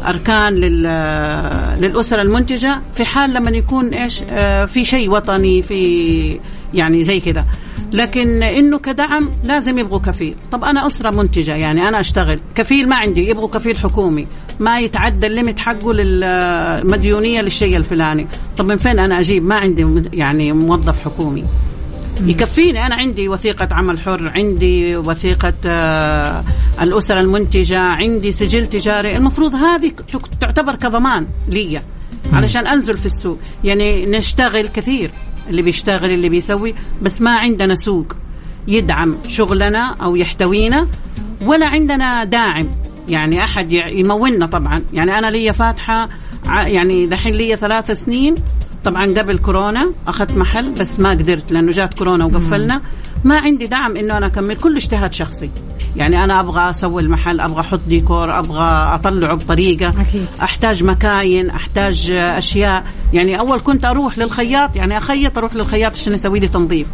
أركان 0.10 0.54
لل- 0.56 0.84
آه، 0.88 1.76
للأسر 1.80 2.22
المنتجة 2.22 2.82
في 2.94 3.06
حال 3.06 3.34
لما 3.34 3.52
يكون 3.52 3.90
إيش 3.90 4.22
آه، 4.30 4.66
في 4.66 4.86
شيء 4.86 5.10
وطني 5.10 5.62
في 5.62 6.40
يعني 6.74 7.04
زي 7.04 7.20
كذا. 7.20 7.46
لكن 7.94 8.44
إنه 8.44 8.80
كدعم 8.80 9.30
لازم 9.44 9.78
يبغوا 9.78 10.00
كفيل. 10.00 10.36
طب 10.52 10.64
أنا 10.64 10.88
أسرة 10.88 11.10
منتجة 11.10 11.56
يعني 11.56 11.88
أنا 11.88 12.00
أشتغل. 12.00 12.40
كفيل 12.56 12.90
ما 12.90 12.96
عندي 12.96 13.30
يبغوا 13.30 13.48
كفيل 13.48 13.78
حكومي. 13.78 14.28
ما 14.60 14.80
يتعدى 14.80 15.28
الليمت 15.28 15.60
حقه 15.60 15.94
للمديونيه 15.94 17.42
للشيء 17.42 17.78
الفلاني. 17.78 18.28
طب 18.58 18.66
من 18.66 18.78
فين 18.78 19.00
أنا 19.00 19.20
أجيب؟ 19.20 19.44
ما 19.46 19.56
عندي 19.56 20.04
يعني 20.14 20.52
موظف 20.54 21.02
حكومي. 21.06 21.44
يكفيني. 22.22 22.86
أنا 22.86 22.96
عندي 22.96 23.30
وثيقة 23.30 23.68
عمل 23.72 24.00
حر 24.00 24.32
عندي 24.36 24.96
وثيقة 24.98 25.54
آه، 25.66 26.44
الاسر 26.82 27.20
المنتجة 27.20 27.80
عندي 27.80 28.32
سجل 28.32 28.68
تجاري. 28.68 29.18
المفروض 29.18 29.56
هذه 29.56 29.92
تعتبر 30.42 30.76
كضمان 30.76 31.28
لي 31.50 31.82
علشان 32.34 32.68
أنزل 32.68 32.98
في 32.98 33.06
السوق. 33.06 33.40
يعني 33.64 34.06
نشتغل 34.06 34.68
كثير 34.68 35.12
اللي 35.50 35.62
بيشتغل 35.62 36.12
اللي 36.12 36.30
بيسوي 36.30 36.76
بس 37.02 37.22
ما 37.22 37.32
عندنا 37.38 37.76
سوق 37.76 38.14
يدعم 38.68 39.18
شغلنا 39.28 39.96
أو 40.02 40.16
يحتوينا 40.16 40.88
ولا 41.42 41.68
عندنا 41.68 42.24
داعم. 42.24 42.68
يعني 43.10 43.44
أحد 43.44 43.72
يمولنا 43.72 44.46
طبعا. 44.46 44.82
يعني 44.94 45.18
أنا 45.20 45.28
لي 45.32 45.54
فاتحة 45.54 46.10
يعني 46.48 47.06
دحين 47.06 47.34
لي 47.34 47.56
ثلاث 47.56 47.92
سنين 47.92 48.36
طبعا 48.86 49.06
قبل 49.06 49.38
كورونا 49.38 49.92
أخذت 50.08 50.32
محل 50.32 50.72
بس 50.72 51.00
ما 51.00 51.10
قدرت 51.10 51.52
لأنه 51.52 51.72
جات 51.72 51.94
كورونا 51.94 52.26
وقفلنا. 52.26 52.82
ما 53.24 53.38
عندي 53.38 53.68
دعم 53.68 53.98
إنه 53.98 54.18
أنا 54.18 54.26
أكمل 54.26 54.56
كله 54.56 54.78
اجتهاد 54.78 55.14
شخصي. 55.14 55.50
يعني 55.96 56.24
أنا 56.24 56.40
أبغى 56.40 56.70
أسوي 56.70 57.02
المحل 57.02 57.40
أبغى 57.40 57.60
أحط 57.60 57.80
ديكور 57.88 58.40
أبغى 58.40 58.96
أطلعه 58.96 59.36
بطريقة. 59.36 60.02
أكيد. 60.02 60.26
أحتاج 60.44 60.84
مكاين 60.84 61.50
أحتاج 61.50 62.12
أشياء. 62.12 62.84
يعني 63.14 63.40
أول 63.40 63.60
كنت 63.60 63.86
أروح 63.86 64.18
للخياط 64.18 64.76
يعني 64.76 64.98
أخيط 64.98 65.38
أروح 65.38 65.56
للخياط 65.56 65.92
عشان 65.92 66.14
يسوي 66.14 66.40
لي 66.40 66.48
تنظيف. 66.48 66.88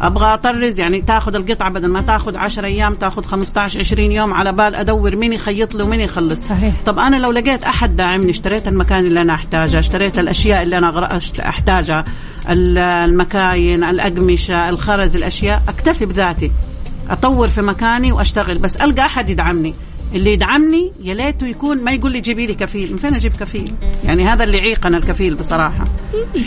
أبغى 0.00 0.34
أطرز 0.34 0.78
يعني 0.78 1.00
تاخذ 1.02 1.34
القطعة 1.34 1.70
بدل 1.70 1.88
ما 1.88 2.00
تاخذ 2.00 2.36
10 2.36 2.66
أيام 2.66 2.94
تاخذ 2.94 3.24
15 3.24 3.80
20 3.80 4.12
يوم 4.12 4.34
على 4.34 4.52
بال 4.52 4.74
أدور 4.74 5.16
مين 5.16 5.32
يخيط 5.32 5.74
لي 5.74 5.82
ومين 5.82 6.00
يخلص. 6.00 6.48
صحيح. 6.48 6.72
طب 6.86 6.98
أنا 6.98 7.16
لو 7.16 7.32
لقيت 7.32 7.64
أحد 7.64 7.96
داعمني 7.96 8.30
اشتريت 8.30 8.68
المكان 8.68 9.06
اللي 9.06 9.20
أنا 9.20 9.34
أحتاجه 9.34 9.78
اشتريت 9.78 10.18
الأشياء 10.18 10.62
اللي 10.62 10.78
أنا 10.78 11.18
أحتاجها 11.40 12.04
ال- 12.50 12.78
المكاين 12.78 13.84
الأقمشة 13.84 14.68
الخرز 14.68 15.16
الأشياء 15.16 15.62
أكتفي 15.68 16.06
بذاتي. 16.06 16.52
أطور 17.10 17.48
في 17.48 17.62
مكاني 17.62 18.12
وأشتغل 18.12 18.58
بس 18.58 18.76
ألقى 18.76 19.02
أحد 19.06 19.30
يدعمني. 19.30 19.74
اللي 20.16 20.32
يدعمني 20.32 20.92
يا 21.02 21.14
ليته 21.14 21.46
يكون 21.46 21.84
ما 21.84 21.90
يقول 21.90 22.12
لي 22.12 22.20
جيبي 22.20 22.46
لي 22.46 22.54
كفيل. 22.54 22.90
من 22.92 22.96
فين 22.96 23.14
أجيب 23.14 23.32
كفيل؟ 23.36 23.74
يعني 24.04 24.24
هذا 24.24 24.44
اللي 24.44 24.58
يعيقنا 24.58 24.96
الكفيل 24.96 25.34
بصراحة. 25.34 25.84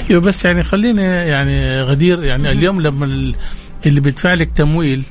أيوه 0.10 0.22
بس 0.22 0.46
يعني 0.46 0.64
خلينا 0.64 1.24
يعني 1.24 1.82
غدير 1.82 2.24
يعني 2.24 2.52
اليوم 2.52 2.82
لما 2.82 3.06
ال- 3.06 3.36
اللي 3.86 4.00
بيدفع 4.00 4.34
لك 4.34 4.50
تمويل 4.56 5.04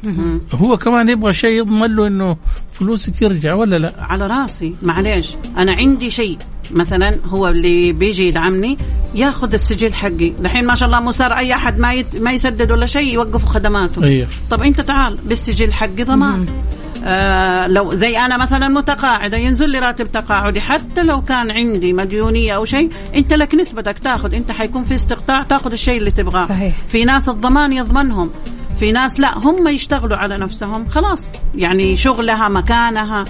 هو 0.53 0.77
كمان 0.77 1.09
يبغى 1.09 1.33
شيء 1.33 1.51
يضمن 1.51 1.95
له 1.97 2.07
إنه 2.07 2.37
فلوسك 2.73 3.23
يرجع 3.23 3.55
ولا 3.55 3.77
لا؟ 3.77 3.95
على 3.99 4.27
راسي. 4.27 4.75
معليش. 4.83 5.31
أنا 5.59 5.73
عندي 5.73 6.11
شيء. 6.11 6.39
مثلا 6.71 7.15
هو 7.27 7.49
اللي 7.49 7.93
بيجي 7.93 8.29
يدعمني 8.29 8.79
ياخذ 9.15 9.53
السجل 9.55 9.95
حقي. 9.95 10.33
دحين 10.41 10.67
ما 10.67 10.75
شاء 10.75 10.87
الله 10.87 11.01
مو 11.01 11.11
صار 11.11 11.33
أي 11.33 11.55
أحد 11.55 11.79
ما 11.79 11.93
يت... 11.93 12.17
ما 12.17 12.33
يسدد 12.33 12.73
ولا 12.73 12.87
شيء 12.87 13.15
يوقفوا 13.15 13.49
خدماته. 13.49 14.05
أيوه. 14.05 14.29
طب 14.51 14.63
أنت 14.63 14.81
تعال 14.81 15.19
بالسجل 15.29 15.73
حقي 15.73 16.05
ضمان. 16.05 16.47
آه 17.05 17.67
لو 17.67 17.95
زي 17.95 18.19
أنا 18.19 18.37
مثلا 18.37 18.69
متقاعدة 18.69 19.37
ينزل 19.37 19.71
لي 19.71 19.79
راتب 19.79 20.13
تقاعدي 20.13 20.61
حتى 20.61 21.03
لو 21.03 21.23
كان 21.23 21.51
عندي 21.51 21.93
مديونية 21.93 22.57
أو 22.57 22.65
شيء 22.65 22.91
أنت 23.15 23.33
لك 23.33 23.55
نسبتك 23.55 23.99
تأخذ 23.99 24.35
أنت 24.35 24.53
حيكون 24.53 24.85
في 24.85 24.95
استقطاع 24.95 25.43
تأخذ 25.43 25.73
الشيء 25.73 25.99
اللي 25.99 26.11
تبغاه 26.11 26.47
صحيح. 26.47 26.75
في 26.89 27.05
ناس 27.05 27.29
الضمان 27.29 27.73
يضمنهم 27.73 28.31
في 28.79 28.93
ناس 28.93 29.21
لا 29.21 29.39
هم 29.39 29.69
يشتغلوا 29.69 30.17
على 30.17 30.37
نفسهم 30.37 30.89
خلاص 30.89 31.25
يعني 31.57 31.97
شغلها 31.97 32.49
مكانها 32.49 33.25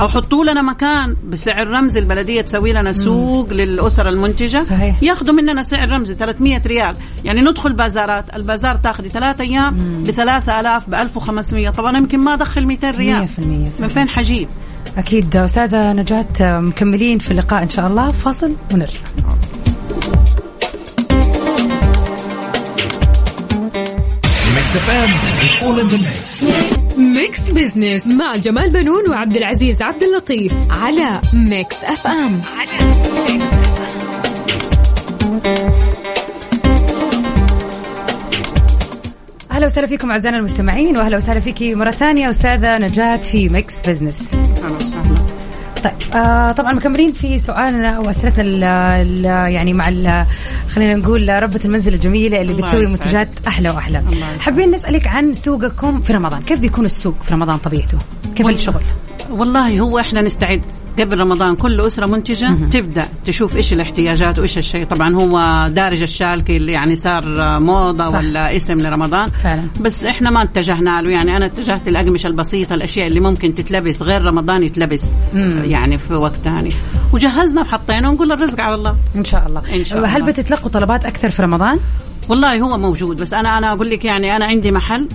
أو 0.00 0.08
حطوا 0.08 0.44
لنا 0.44 0.62
مكان 0.62 1.16
بسعر 1.28 1.68
رمزي 1.68 2.00
البلدية 2.00 2.40
تسوي 2.40 2.72
لنا 2.72 2.92
سوق 2.92 3.52
للأسر 3.52 4.08
المنتجة. 4.08 4.62
صحيح. 4.62 5.02
ياخذوا 5.02 5.34
مننا 5.34 5.62
سعر 5.62 5.88
رمزي 5.88 6.14
300 6.14 6.62
ريال. 6.66 6.94
يعني 7.24 7.40
ندخل 7.40 7.72
بازارات 7.72 8.36
البازار 8.36 8.76
تاخذي 8.76 9.08
ثلاثة 9.08 9.44
أيام 9.44 9.74
ب 10.06 10.10
3000 10.10 10.90
ب 10.90 10.94
1500 10.94 11.70
طبعا 11.70 11.90
أنا 11.90 11.98
يمكن 11.98 12.18
ما 12.18 12.34
أدخل 12.34 12.66
200 12.66 12.90
ريال. 12.90 13.28
100% 13.28 13.40
من 13.40 13.70
صحيح. 13.70 13.88
فين 13.88 14.08
حجيب؟ 14.08 14.48
أكيد. 14.98 15.36
أستاذة 15.36 15.92
نجاة 15.92 16.60
مكملين 16.60 17.18
في 17.18 17.30
اللقاء 17.30 17.62
إن 17.62 17.68
شاء 17.68 17.86
الله. 17.86 18.10
فاصل 18.10 18.56
ونرجع. 18.72 19.00
Mix 24.72 24.84
FM, 24.88 25.10
it's 25.44 25.62
all 25.62 25.78
in 25.78 25.88
the 25.88 25.98
mix. 25.98 26.44
Mix 26.98 27.40
Business 27.40 28.06
مع 28.06 28.36
جمال 28.36 28.70
بنون 28.70 29.10
وعبد 29.10 29.36
العزيز 29.36 29.82
عبد 29.82 30.02
اللطيف 30.02 30.52
على 30.70 31.20
Mix 31.34 31.76
FM 31.84 32.42
على 32.42 32.70
أهلا 39.50 39.66
وسهلا 39.66 39.86
فيكم 39.86 40.10
أعزائنا 40.10 40.38
المستمعين 40.38 40.96
وأهلا 40.96 41.16
وسهلا 41.16 41.40
فيكي 41.40 41.74
مرة 41.74 41.90
ثانية 41.90 42.30
أستاذة 42.30 42.78
نجاة 42.78 43.16
في 43.16 43.48
Mix 43.48 43.74
Business 43.88 44.34
أهلا 44.34 44.41
طيب 45.84 45.92
آه 46.14 46.52
طبعا 46.52 46.72
مكملين 46.74 47.12
في 47.12 47.38
سؤالنا 47.38 47.88
أو 47.88 48.10
اسئلتنا 48.10 48.42
ال- 48.42 48.64
ال- 48.64 49.52
يعني 49.52 49.72
مع 49.72 50.26
خلينا 50.68 50.94
نقول 50.94 51.42
ربة 51.42 51.60
المنزل 51.64 51.94
الجميلة 51.94 52.40
اللي 52.40 52.52
بتسوي. 52.54 52.86
منتجات 52.86 53.28
أحلى 53.46 53.70
وأحلى. 53.70 54.02
حابين 54.40 54.70
نسألك 54.70 55.06
عن 55.06 55.34
سوقكم 55.34 56.00
في 56.00 56.12
رمضان 56.12 56.42
كيف 56.42 56.58
بيكون 56.60 56.84
السوق 56.84 57.14
في 57.22 57.34
رمضان 57.34 57.58
طبيعته 57.58 57.98
كيف 58.36 58.46
والله. 58.46 58.60
الشغل 58.60 58.82
والله 59.30 59.80
هو 59.80 59.98
إحنا 59.98 60.22
نستعد 60.22 60.62
قبل 60.98 61.18
رمضان 61.18 61.56
كل 61.56 61.80
أسرة 61.80 62.06
منتجة 62.06 62.48
تبدأ 62.70 63.08
تشوف 63.24 63.56
إيش 63.56 63.72
الاحتياجات 63.72 64.38
وإيش 64.38 64.58
الشيء. 64.58 64.84
طبعا 64.86 65.14
هو 65.14 65.68
دارج 65.68 66.02
الشالكي 66.02 66.56
اللي 66.56 66.72
يعني 66.72 66.96
صار 66.96 67.24
موضة 67.60 68.04
صح. 68.10 68.18
ولا 68.18 68.56
اسم 68.56 68.80
لرمضان. 68.80 69.28
فعلا. 69.28 69.62
بس 69.80 70.04
إحنا 70.04 70.30
ما 70.30 70.42
اتجهنا 70.42 71.02
له. 71.02 71.10
يعني 71.10 71.36
أنا 71.36 71.46
اتجهت 71.46 71.88
الاقمشه 71.88 72.26
البسيطة 72.26 72.74
الأشياء 72.74 73.06
اللي 73.06 73.20
ممكن 73.20 73.54
تتلبس 73.54 74.02
غير 74.02 74.24
رمضان 74.24 74.62
يتلبس 74.62 75.14
يعني 75.64 75.98
في 75.98 76.14
وقت 76.14 76.38
ثاني. 76.44 76.72
وجهزنا 77.12 77.60
وحطينا 77.60 78.08
ونقول 78.08 78.32
الرزق 78.32 78.60
على 78.60 78.74
الله. 78.74 78.96
إن 79.16 79.24
شاء 79.24 79.46
الله. 79.46 79.62
إن 79.76 79.84
شاء 79.84 80.06
هل 80.06 80.16
الله. 80.16 80.26
بتتلقوا 80.26 80.70
طلبات 80.70 81.04
أكثر 81.04 81.30
في 81.30 81.42
رمضان؟ 81.42 81.78
والله 82.28 82.60
هو 82.60 82.78
موجود 82.78 83.20
بس 83.20 83.32
أنا 83.32 83.58
أنا 83.58 83.72
أقول 83.72 83.90
لك 83.90 84.04
يعني 84.04 84.36
أنا 84.36 84.44
عندي 84.44 84.72
محل 84.72 85.08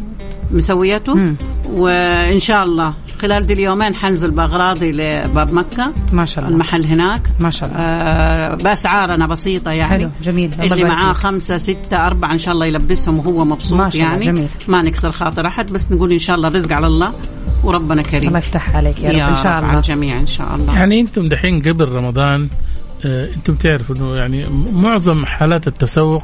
مسويته 0.52 1.16
مم. 1.16 1.36
وإن 1.70 2.40
شاء 2.40 2.64
الله 2.64 2.94
خلال 3.22 3.48
دي 3.48 3.54
اليومين 3.54 3.96
حنزل 3.96 4.32
بأغراضي 4.32 4.92
لباب 4.92 5.54
مكة. 5.54 5.94
ما 6.14 6.26
شاء 6.26 6.44
الله. 6.44 6.56
المحل 6.56 6.86
هناك. 6.86 7.22
ما 7.40 7.50
شاء 7.50 7.70
الله. 7.70 7.80
آه 7.80 8.56
بأسعارنا 8.56 9.28
بسيطة 9.28 9.72
يعني. 9.72 9.90
حلو، 9.94 10.10
جميل. 10.24 10.54
الله 10.54 10.74
اللي 10.74 10.84
معاه 10.84 11.14
فيك. 11.14 11.24
خمسة 11.24 11.58
ستة 11.58 12.08
أربعة 12.08 12.32
إن 12.32 12.38
شاء 12.38 12.54
الله 12.54 12.66
يلبسهم 12.66 13.20
وهو 13.20 13.46
مبسوط 13.46 13.80
ما 13.80 13.90
شاء 13.90 14.02
الله، 14.02 14.12
يعني. 14.12 14.26
جميل. 14.26 14.48
ما 14.68 14.82
نكسر 14.82 15.12
خاطر 15.12 15.48
أحد 15.48 15.74
بس 15.74 15.92
نقول 15.92 16.12
إن 16.12 16.20
شاء 16.20 16.36
الله 16.36 16.48
الرزق 16.48 16.74
على 16.74 16.88
الله 16.88 17.14
وربنا 17.64 18.02
كريم. 18.02 18.28
الله 18.28 18.38
يفتح 18.38 18.76
عليك 18.76 19.02
يا 19.02 19.10
رب 19.10 19.30
إن 19.30 19.36
شاء 19.36 19.46
رب 19.46 19.54
على 19.54 19.66
الله 19.66 19.78
الجميع 19.78 20.20
إن 20.20 20.28
شاء 20.28 20.56
الله. 20.56 20.76
يعني 20.76 21.02
أنتم 21.02 21.30
دحين 21.30 21.62
قبل 21.62 21.90
رمضان 21.90 22.48
أنتم 23.06 23.56
تعرفوا 23.56 23.96
انه 23.96 24.16
يعني 24.16 24.46
معظم 24.72 25.26
حالات 25.26 25.68
التسوق 25.68 26.24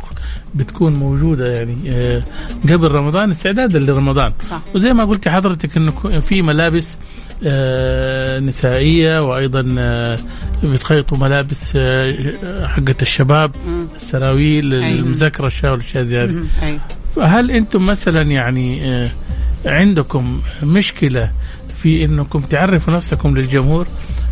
بتكون 0.55 0.93
موجودة 0.93 1.45
يعني 1.45 1.77
آه، 1.91 2.23
قبل 2.63 2.91
رمضان 2.91 3.29
استعدادا 3.29 3.79
لرمضان 3.79 4.31
صح. 4.41 4.61
وزي 4.75 4.93
ما 4.93 5.03
قلت 5.05 5.27
حضرتك 5.27 5.77
إنه 5.77 5.91
في 6.19 6.41
ملابس 6.41 6.97
آه، 7.45 8.39
نسائية 8.39 9.19
وأيضا 9.19 9.75
آه، 9.79 10.17
بتخيطوا 10.63 11.17
ملابس 11.17 11.73
آه، 11.75 12.67
حقت 12.67 13.01
الشباب. 13.01 13.51
السراويل. 13.95 14.73
المذكره 14.73 15.47
الشاي 15.47 15.71
والاشياء 15.71 16.03
زي 16.03 16.17
هذه. 16.17 16.45
هل 17.21 17.51
أنتم 17.51 17.83
مثلا 17.85 18.21
يعني 18.21 18.85
آه، 18.85 19.09
عندكم 19.65 20.41
مشكلة 20.63 21.31
في 21.77 22.05
إنكم 22.05 22.39
تعرفوا 22.39 22.93
نفسكم 22.93 23.37
للجمهور 23.37 23.87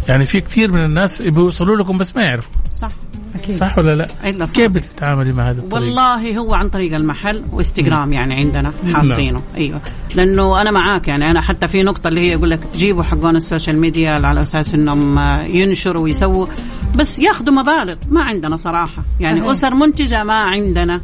يعني 0.08 0.26
في 0.26 0.42
كثير 0.42 0.72
من 0.72 0.86
الناس 0.86 1.22
بيوصلوا 1.22 1.76
لكم 1.78 1.98
بس 1.98 2.16
ما 2.16 2.22
يعرفوا. 2.22 2.52
صح. 2.72 2.92
أكيد. 3.36 3.58
صح 3.58 3.78
ولا 3.78 3.96
لا؟ 3.96 4.08
إلا 4.30 4.46
صح. 4.46 4.56
كيف 4.56 4.72
بتتعاملي 4.72 5.34
مع 5.34 5.44
هذا 5.44 5.60
الطريق؟ 5.60 5.74
والله 5.74 6.38
هو 6.38 6.54
عن 6.54 6.70
طريق 6.70 6.96
المحل 6.96 7.44
واستغرام 7.52 8.14
يعني 8.14 8.36
عندنا 8.36 8.74
حاطينه. 8.94 9.42
أيوه. 9.58 9.82
لأنه 10.16 10.62
أنا 10.62 10.72
معاك 10.72 11.08
يعني 11.08 11.32
أنا 11.32 11.42
حتى 11.42 11.68
في 11.68 11.84
نقطة 11.84 12.08
اللي 12.08 12.22
هي 12.22 12.32
يقول 12.32 12.50
لك 12.50 12.60
جيبوا 12.76 13.04
حقون 13.04 13.36
السوشيال 13.36 13.78
ميديا 13.78 14.12
على 14.12 14.40
أساس 14.40 14.74
إنهم 14.74 15.20
ينشروا 15.56 16.04
ويسووا. 16.04 16.48
بس 16.96 17.20
ياخذوا 17.20 17.54
مبالغ. 17.54 17.96
ما 18.10 18.22
عندنا 18.22 18.58
صراحة. 18.58 19.04
يعني 19.20 19.40
صحيح. 19.40 19.52
أسر 19.52 19.76
منتجة 19.76 20.24
ما 20.24 20.34
عندنا. 20.34 21.02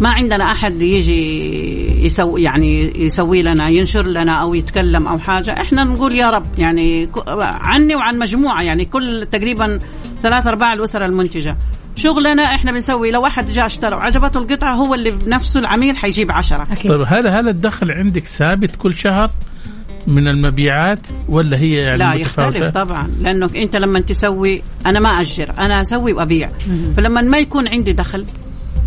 ما 0.00 0.08
عندنا 0.08 0.52
أحد 0.52 0.82
يجي 0.82 2.04
يسوي 2.06 2.42
يعني 2.42 3.04
يسوي 3.04 3.42
لنا 3.42 3.68
ينشر 3.68 4.06
لنا 4.06 4.32
أو 4.32 4.54
يتكلم 4.54 5.06
أو 5.06 5.18
حاجة. 5.18 5.50
إحنا 5.50 5.84
نقول 5.84 6.14
يا 6.14 6.30
رب 6.30 6.46
يعني 6.58 7.08
عني 7.38 7.94
وعن 7.94 8.18
مجموعة 8.18 8.62
يعني 8.62 8.84
كل 8.84 9.26
تقريبا 9.32 9.78
ثلاث 10.22 10.46
أرباع 10.46 10.72
الاسر 10.72 11.04
المنتجة. 11.04 11.56
شغلنا 11.96 12.42
إحنا 12.42 12.72
بنسوي 12.72 13.10
لو 13.10 13.22
واحد 13.22 13.50
جاء 13.50 13.66
اشترى 13.66 13.96
وعجبته 13.96 14.38
القطعة 14.38 14.74
هو 14.74 14.94
اللي 14.94 15.10
بنفسه 15.10 15.60
العميل 15.60 15.96
حيجيب 15.96 16.32
عشرة. 16.32 16.62
أكيد. 16.62 16.90
طيب 16.90 17.02
هذا 17.02 17.40
هذا 17.40 17.50
الدخل 17.50 17.90
عندك 17.90 18.24
ثابت 18.26 18.76
كل 18.76 18.94
شهر 18.96 19.30
من 20.06 20.28
المبيعات 20.28 20.98
ولا 21.28 21.58
هي 21.58 21.72
يعني 21.72 21.96
لا 21.96 22.14
متفاوتة؟ 22.14 22.56
يختلف 22.56 22.74
طبعا 22.74 23.10
لأنه 23.20 23.50
أنت 23.56 23.76
لما 23.76 24.00
تسوي 24.00 24.62
أنا 24.86 25.00
ما 25.00 25.20
أجر 25.20 25.52
أنا 25.58 25.82
أسوي 25.82 26.12
وأبيع. 26.12 26.50
فلما 26.96 27.20
ما 27.20 27.38
يكون 27.38 27.68
عندي 27.68 27.92
دخل 27.92 28.26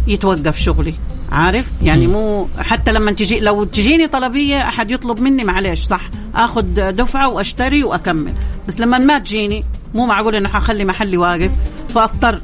يتوقف 0.08 0.58
شغلي 0.58 0.94
عارف؟ 1.32 1.66
يعني 1.82 2.08
مو 2.08 2.48
حتى 2.58 2.92
لما 2.92 3.12
تجي 3.12 3.40
لو 3.40 3.64
تجيني 3.64 4.08
طلبية 4.08 4.62
أحد 4.62 4.92
يطلب 4.92 5.20
مني 5.20 5.44
معلش 5.44 5.84
صح. 5.84 6.10
آخذ 6.36 6.92
دفعة 6.92 7.30
وأشتري 7.30 7.84
وأكمل. 7.84 8.34
بس 8.68 8.80
لما 8.80 8.98
ما 8.98 9.20
تجيني 9.20 9.64
مو 9.94 10.06
معقول 10.06 10.36
إنه 10.36 10.50
حخلي 10.50 10.86
محلي 10.86 11.18
واقف 11.18 11.52
فأضطر 11.90 12.42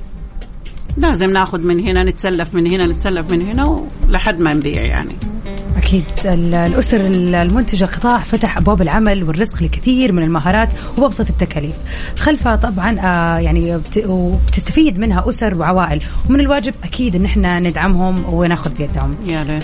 لازم 0.98 1.34
ناخذ 1.34 1.62
من 1.62 1.80
هنا 1.80 2.04
نتسلف 2.04 2.54
من 2.54 2.68
هنا 2.68 2.86
نتسلف 2.86 3.32
من 3.32 3.42
هنا 3.42 3.86
لحد 4.10 4.40
ما 4.40 4.54
نبيع 4.54 4.82
يعني. 4.82 5.16
أكيد 5.92 6.04
ال- 6.26 6.54
الأسر 6.56 6.98
المنتجة 7.42 7.86
قطاع 7.86 8.20
فتح 8.20 8.58
أبواب 8.58 8.82
العمل 8.82 9.24
والرزق 9.24 9.64
لكثير 9.64 10.12
من 10.12 10.24
المهارات 10.24 10.70
وبأبسط 10.98 11.30
التكاليف. 11.30 11.76
خلفها 12.18 12.56
طبعا 12.56 13.00
آه، 13.00 13.38
يعني 13.40 13.78
بت- 13.78 14.04
وبتستفيد 14.08 15.00
منها 15.00 15.30
أسر 15.30 15.56
وعوائل. 15.56 16.02
ومن 16.30 16.40
الواجب 16.40 16.74
أكيد 16.84 17.16
أن 17.16 17.26
إحنا 17.26 17.60
ندعمهم 17.60 18.34
وناخذ 18.34 18.74
بيدهم. 18.74 19.16
يا 19.28 19.44
ريت. 19.44 19.64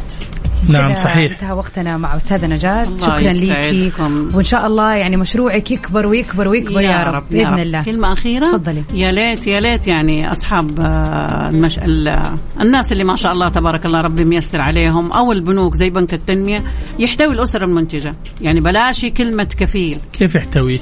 نعم 0.70 0.96
صحيح. 0.96 1.32
انتهى 1.32 1.52
وقتنا 1.52 1.98
مع 1.98 2.18
أستاذة 2.18 2.46
نجاة. 2.46 2.84
الله 2.84 2.98
شكرا 2.98 3.32
ليكي. 3.34 3.92
وإن 4.34 4.44
شاء 4.44 4.68
الله 4.68 4.94
يعني 4.94 5.18
مشروعك 5.18 5.72
يكبر 5.72 6.08
ويكبر 6.08 6.48
ويكبر 6.48 6.82
يا, 6.82 7.04
رب 7.04 7.32
يا 7.32 7.44
بإذن 7.44 7.54
رب. 7.54 7.60
الله. 7.60 7.84
كلمة 7.84 8.14
أخيرة؟ 8.14 8.46
تفضلي. 8.46 8.84
يا 8.94 9.12
ليت 9.12 9.48
يا 9.48 9.60
ليت 9.60 9.88
يعني 9.88 10.32
أصحاب 10.32 10.80
آه، 10.80 11.50
المش... 11.50 11.80
ال... 11.80 12.20
الناس 12.62 12.92
اللي 12.92 13.04
ما 13.04 13.16
شاء 13.16 13.34
الله 13.34 13.50
تبارك 13.50 13.86
الله 13.86 14.02
ربي 14.02 14.24
ميسر 14.24 14.62
عليهم 14.62 15.12
أو 15.12 15.32
البنوك 15.32 15.74
زي 15.76 15.90
بنك 15.90 16.14
التنمية 16.14 16.64
يحتوي 17.00 17.34
الأسر 17.34 17.64
المنتجة. 17.64 18.16
يعني 18.42 18.60
بلاش 18.60 19.06
كلمة 19.06 19.44
كفيل. 19.44 19.98
كيف 20.14 20.36
يحتويه؟ 20.36 20.80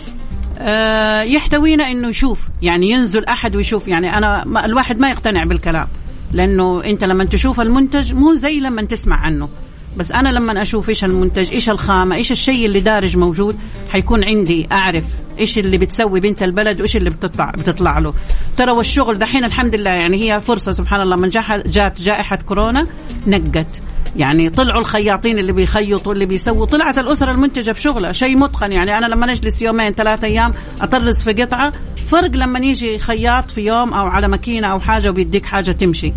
آه، 0.59 1.21
يحتوينا 1.21 1.87
إنه 1.91 2.07
يشوف 2.07 2.39
يعني 2.61 2.91
ينزل 2.91 3.25
أحد 3.25 3.55
ويشوف. 3.55 3.87
يعني 3.87 4.17
أنا 4.17 4.43
ما 4.45 4.65
الواحد 4.65 4.99
ما 4.99 5.09
يقتنع 5.09 5.43
بالكلام 5.43 5.87
لأنه 6.31 6.83
أنت 6.85 7.03
لما 7.03 7.25
تشوف 7.25 7.61
المنتج 7.61 8.13
مو 8.13 8.33
زي 8.35 8.59
لما 8.59 8.81
تسمع 8.81 9.15
عنه. 9.15 9.49
بس 9.97 10.11
أنا 10.11 10.29
لما 10.29 10.61
أشوف 10.61 10.89
إيش 10.89 11.03
المنتج 11.03 11.51
إيش 11.51 11.69
الخامة 11.69 12.15
إيش 12.15 12.31
الشيء 12.31 12.65
اللي 12.65 12.79
دارج 12.79 13.17
موجود 13.17 13.59
حيكون 13.89 14.23
عندي 14.23 14.67
أعرف 14.71 15.05
إيش 15.39 15.57
اللي 15.57 15.77
بتسوي 15.77 16.19
بنت 16.19 16.43
البلد 16.43 16.79
وإيش 16.79 16.95
اللي 16.95 17.09
بتطلع 17.09 17.51
بتطلع 17.51 17.99
له. 17.99 18.13
ترى 18.57 18.71
والشغل 18.71 19.17
دحين 19.17 19.43
الحمد 19.43 19.75
لله 19.75 19.89
يعني 19.89 20.17
هي 20.23 20.41
فرصة 20.41 20.71
سبحان 20.71 21.01
الله 21.01 21.15
من 21.15 21.29
جات 21.65 22.01
جائحة 22.01 22.35
كورونا 22.35 22.87
نقت. 23.27 23.81
يعني 24.15 24.49
طلعوا 24.49 24.81
الخياطين 24.81 25.39
اللي 25.39 25.51
بيخيطوا 25.51 26.13
اللي 26.13 26.25
بيسووا. 26.25 26.65
طلعت 26.65 26.97
الأسرة 26.97 27.31
المنتجة 27.31 27.71
بشغلها 27.71 28.11
شيء 28.11 28.37
متقن. 28.37 28.71
يعني 28.71 28.97
أنا 28.97 29.05
لما 29.05 29.27
نجلس 29.27 29.61
يومين 29.61 29.91
ثلاثة 29.91 30.27
أيام 30.27 30.53
أطرز 30.81 31.17
في 31.17 31.33
قطعة 31.33 31.71
فرق 32.07 32.31
لما 32.35 32.59
يجي 32.59 32.99
خياط 32.99 33.51
في 33.51 33.61
يوم 33.61 33.93
أو 33.93 34.07
على 34.07 34.27
ماكينة 34.27 34.67
أو 34.67 34.79
حاجة 34.79 35.09
وبيديك 35.09 35.45
حاجة 35.45 35.71
تمشي. 35.71 36.13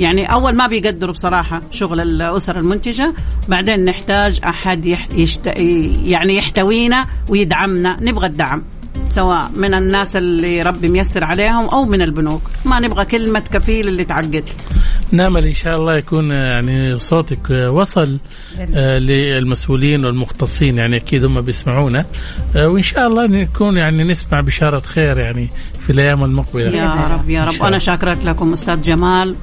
يعني 0.00 0.32
أول 0.32 0.56
ما 0.56 0.66
بيقدروا 0.66 1.12
بصراحة 1.12 1.62
شغل 1.70 2.00
الأسر 2.00 2.58
المنتجة 2.58 3.14
بعدين 3.48 3.84
نحتاج 3.84 4.40
أحد 4.44 4.86
يحت. 4.86 5.12
يعني 6.04 6.36
يحتوينا 6.36 7.06
ويدعمنا 7.28 7.98
نبغى 8.02 8.26
الدعم 8.26 8.62
سواء 9.06 9.50
من 9.56 9.74
الناس 9.74 10.16
اللي 10.16 10.62
ربي 10.62 10.88
ميسر 10.88 11.24
عليهم 11.24 11.68
أو 11.68 11.84
من 11.84 12.02
البنوك. 12.02 12.42
ما 12.64 12.80
نبغى 12.80 13.04
كلمة 13.04 13.40
كفيل 13.40 13.88
اللي 13.88 14.04
تعقد. 14.04 14.44
نامل 15.12 15.46
إن 15.46 15.54
شاء 15.54 15.76
الله 15.76 15.96
يكون 15.96 16.30
يعني 16.30 16.98
صوتك 16.98 17.50
وصل 17.50 18.18
آه، 18.74 18.98
للمسؤولين 18.98 20.04
والمختصين 20.04 20.76
يعني 20.76 20.96
أكيد 20.96 21.24
هم 21.24 21.40
بيسمعونا. 21.40 22.04
آه، 22.56 22.68
وإن 22.68 22.82
شاء 22.82 23.06
الله 23.06 23.26
نكون 23.26 23.76
يعني 23.76 24.04
نسمع 24.04 24.40
بشارة 24.40 24.80
خير 24.80 25.18
يعني 25.18 25.48
في 25.80 25.90
الأيام 25.90 26.24
المقبلة. 26.24 26.76
يا 26.76 27.08
رب 27.10 27.30
يا 27.30 27.44
رب. 27.44 27.52
شاء 27.52 27.60
أنا 27.60 27.68
الله. 27.68 27.78
شاكرت 27.78 28.24
لكم 28.24 28.52
أستاذ 28.52 28.80
جمال. 28.80 29.36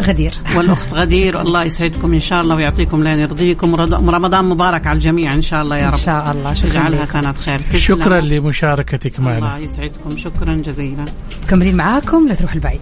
غدير. 0.00 0.32
والأخت 0.56 0.94
غدير 0.94 1.40
الله 1.40 1.64
يسعدكم 1.64 2.12
إن 2.12 2.20
شاء 2.20 2.42
الله 2.42 2.56
ويعطيكم 2.56 3.02
لين 3.02 3.18
يرضيكم. 3.18 3.74
رمضان 4.10 4.44
مبارك 4.44 4.86
على 4.86 4.96
الجميع 4.96 5.34
إن 5.34 5.42
شاء 5.42 5.62
الله 5.62 5.76
يا 5.76 5.88
إن 5.88 5.92
رب 5.92 5.98
شاء 5.98 6.32
الله 6.32 6.52
شكرا 6.52 6.68
يجعلها 6.68 7.04
سنة 7.04 7.32
خير. 7.32 7.60
شكرا 7.76 8.20
تسلموا. 8.20 8.20
لمشاركتك 8.20 9.18
الله 9.18 9.30
معنا 9.30 9.58
يسعدكم. 9.58 10.16
شكرا 10.16 10.54
جزيلا. 10.54 11.04
مكملين 11.44 11.76
معاكم 11.76 12.28
لا 12.28 12.34
تروح 12.34 12.54
البعيد. 12.54 12.80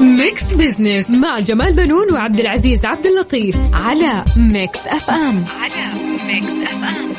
Mix 0.00 0.44
Business 0.44 1.10
مع 1.10 1.38
جمال 1.38 1.72
بنون 1.72 2.12
وعبد 2.12 2.40
العزيز 2.40 2.84
عبد 2.84 3.06
اللطيف 3.06 3.56
على 3.74 4.24
Mix 4.36 4.86
FM. 4.86 5.44
على 5.60 5.92
Mix 6.26 6.70
FM. 6.70 7.12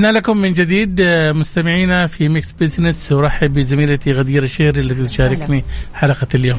عدنا 0.00 0.18
لكم 0.18 0.36
من 0.36 0.52
جديد 0.52 1.00
آه، 1.00 1.32
مستمعينا 1.32 2.06
في 2.06 2.28
Mix 2.28 2.52
Business 2.52 3.12
أرحب 3.12 3.52
بزميلتي 3.52 4.12
غدير 4.12 4.42
الشيري 4.42 4.80
التي 4.80 5.04
تشاركني 5.04 5.64
حلقة 5.94 6.26
اليوم. 6.34 6.58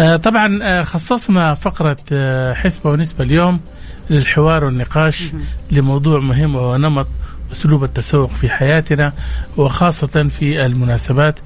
آه، 0.00 0.16
طبعا 0.16 0.58
آه، 0.62 0.82
خصصنا 0.82 1.54
فقرة 1.54 1.96
آه، 2.12 2.54
حسبة 2.54 2.90
ونسبة 2.90 3.24
اليوم 3.24 3.60
للحوار 4.10 4.64
والنقاش 4.64 5.22
لموضوع 5.70 6.20
مهم 6.20 6.54
وهو 6.56 6.76
نمط 6.76 7.06
أسلوب 7.52 7.84
التسوق 7.84 8.30
في 8.30 8.48
حياتنا 8.48 9.12
وخاصة 9.56 10.22
في 10.22 10.66
المناسبات. 10.66 11.40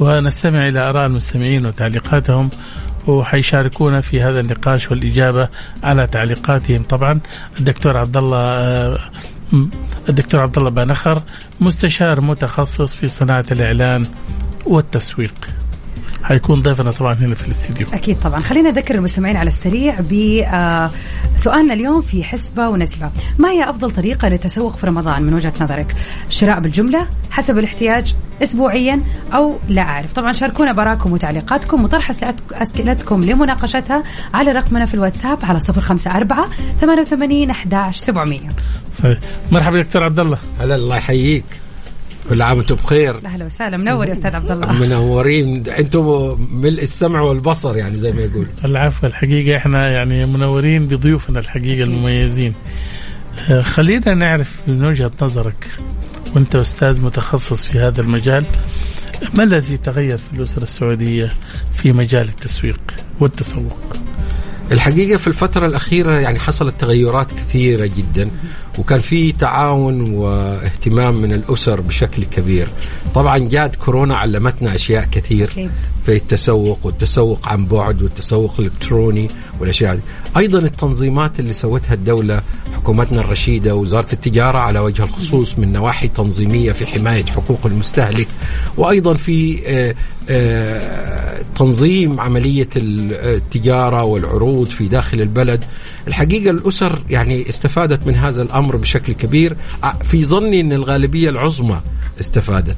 ونستمع 0.00 0.68
إلى 0.68 0.90
آراء 0.90 1.06
المستمعين 1.06 1.66
وتعليقاتهم 1.66 2.50
وحيشاركونا 3.06 4.00
في 4.00 4.22
هذا 4.22 4.40
النقاش 4.40 4.90
والإجابة 4.90 5.48
على 5.82 6.06
تعليقاتهم. 6.06 6.82
طبعا 6.82 7.20
الدكتور 7.58 7.96
عبد 7.96 8.16
الله 8.16 8.98
الدكتور 10.08 10.40
عبد 10.40 10.58
الله 10.58 10.70
بانخر 10.70 11.22
مستشار 11.60 12.20
متخصص 12.20 12.94
في 12.94 13.08
صناعة 13.08 13.44
الإعلان 13.52 14.02
والتسويق. 14.66 15.34
حيكون 16.24 16.62
ضيفنا 16.62 16.90
طبعا 16.90 17.14
هنا 17.14 17.34
في 17.34 17.46
الاستديو. 17.46 17.86
أكيد 17.92 18.20
طبعا. 18.20 18.40
خلينا 18.40 18.70
نذكر 18.70 18.94
المستمعين 18.94 19.36
على 19.36 19.48
السريع 19.48 20.00
بسؤالنا 20.00 21.74
اليوم 21.74 22.00
في 22.00 22.24
حسبة 22.24 22.68
ونسبة. 22.68 23.10
ما 23.38 23.50
هي 23.50 23.70
أفضل 23.70 23.90
طريقة 23.90 24.28
للتسوق 24.28 24.76
في 24.76 24.86
رمضان 24.86 25.22
من 25.22 25.34
وجهة 25.34 25.52
نظرك؟ 25.60 25.94
الشراء 26.28 26.60
بالجملة 26.60 27.08
حسب 27.30 27.58
الاحتياج 27.58 28.14
اسبوعيا 28.42 29.00
أو 29.34 29.56
لا 29.68 29.82
أعرف. 29.82 30.12
طبعا 30.12 30.32
شاركونا 30.32 30.72
براكم 30.72 31.12
وتعليقاتكم 31.12 31.84
وطرح 31.84 32.10
أسئلتكم 32.52 33.24
لمناقشتها 33.24 34.02
على 34.34 34.52
رقمنا 34.52 34.84
في 34.84 34.94
الواتساب 34.94 35.38
على 35.44 35.58
054 35.58 36.46
88 36.80 37.50
11 37.50 38.04
700 38.04 38.40
صحيح. 38.98 39.18
مرحبا 39.52 39.82
دكتور 39.82 40.04
عبد 40.04 40.18
الله 40.18 40.38
هلا 40.60 40.74
الله 40.74 40.96
يحييك. 40.96 41.44
كل 42.28 42.42
عام 42.42 42.56
وأنتم 42.56 42.74
بخير. 42.74 43.16
أهلا 43.26 43.44
وسهلا. 43.44 43.76
منور 43.76 44.06
يا 44.06 44.12
أستاذ 44.12 44.36
عبد 44.36 44.50
الله. 44.50 44.72
منورين. 44.72 45.68
أنتم 45.78 46.36
ملء 46.50 46.82
السمع 46.82 47.20
والبصر 47.20 47.76
يعني 47.76 47.98
زي 47.98 48.12
ما 48.12 48.20
يقول. 48.20 48.46
العفو 48.64 49.06
الحقيقة 49.06 49.56
إحنا 49.56 49.92
يعني 49.92 50.26
منورين 50.26 50.86
بضيوفنا 50.86 51.38
الحقيقة 51.38 51.84
المميزين. 51.84 52.54
آه، 53.50 53.62
خلينا 53.62 54.14
نعرف 54.14 54.60
من 54.68 54.84
وجهة 54.84 55.10
نظرك 55.22 55.70
وأنت 56.36 56.56
أستاذ 56.56 57.04
متخصص 57.04 57.66
في 57.66 57.78
هذا 57.78 58.00
المجال 58.00 58.46
ما 59.34 59.44
الذي 59.44 59.76
تغير 59.76 60.18
في 60.18 60.32
الأسرة 60.32 60.62
السعودية 60.62 61.32
في 61.74 61.92
مجال 61.92 62.28
التسويق 62.28 62.80
والتسوق؟ 63.20 63.96
الحقيقة 64.72 65.18
في 65.18 65.26
الفترة 65.26 65.66
الأخيرة 65.66 66.18
يعني 66.18 66.38
حصلت 66.38 66.80
تغيرات 66.80 67.32
كثيرة 67.32 67.86
جدا. 67.86 68.30
وكان 68.78 69.00
في 69.00 69.32
تعاون 69.32 70.14
واهتمام 70.14 71.14
من 71.22 71.32
الأسر 71.32 71.80
بشكل 71.80 72.24
كبير. 72.24 72.68
طبعا 73.14 73.38
جاءت 73.38 73.76
كورونا 73.76 74.16
علمتنا 74.16 74.74
أشياء 74.74 75.04
كثير 75.04 75.50
أكيد. 75.50 75.70
في 76.04 76.16
التسوق 76.16 76.78
والتسوق 76.82 77.48
عن 77.48 77.66
بعد 77.66 78.02
والتسوق 78.02 78.54
الإلكتروني 78.58 79.28
والأشياء 79.60 79.94
دي 79.94 80.00
أيضا 80.36 80.58
التنظيمات 80.58 81.40
اللي 81.40 81.52
سوتها 81.52 81.94
الدولة 81.94 82.42
حكومتنا 82.76 83.20
الرشيدة 83.20 83.74
وزارة 83.74 84.12
التجارة 84.12 84.58
على 84.58 84.78
وجه 84.78 85.02
الخصوص 85.02 85.58
من 85.58 85.72
نواحي 85.72 86.08
تنظيمية 86.08 86.72
في 86.72 86.86
حماية 86.86 87.24
حقوق 87.24 87.66
المستهلك 87.66 88.28
وأيضا 88.76 89.14
في 89.14 89.60
آه، 89.66 89.94
آه، 90.28 91.40
تنظيم 91.58 92.20
عملية 92.20 92.68
التجارة 92.76 94.04
والعروض 94.04 94.66
في 94.66 94.88
داخل 94.88 95.20
البلد. 95.20 95.64
الحقيقة 96.08 96.50
الأسر 96.50 96.98
يعني 97.10 97.48
استفادت 97.48 98.06
من 98.06 98.14
هذا 98.14 98.42
الأمر 98.64 98.76
بشكل 98.76 99.12
كبير. 99.12 99.56
في 100.02 100.24
ظني 100.24 100.60
أن 100.60 100.72
الغالبية 100.72 101.28
العظمى 101.28 101.80
استفادت. 102.20 102.76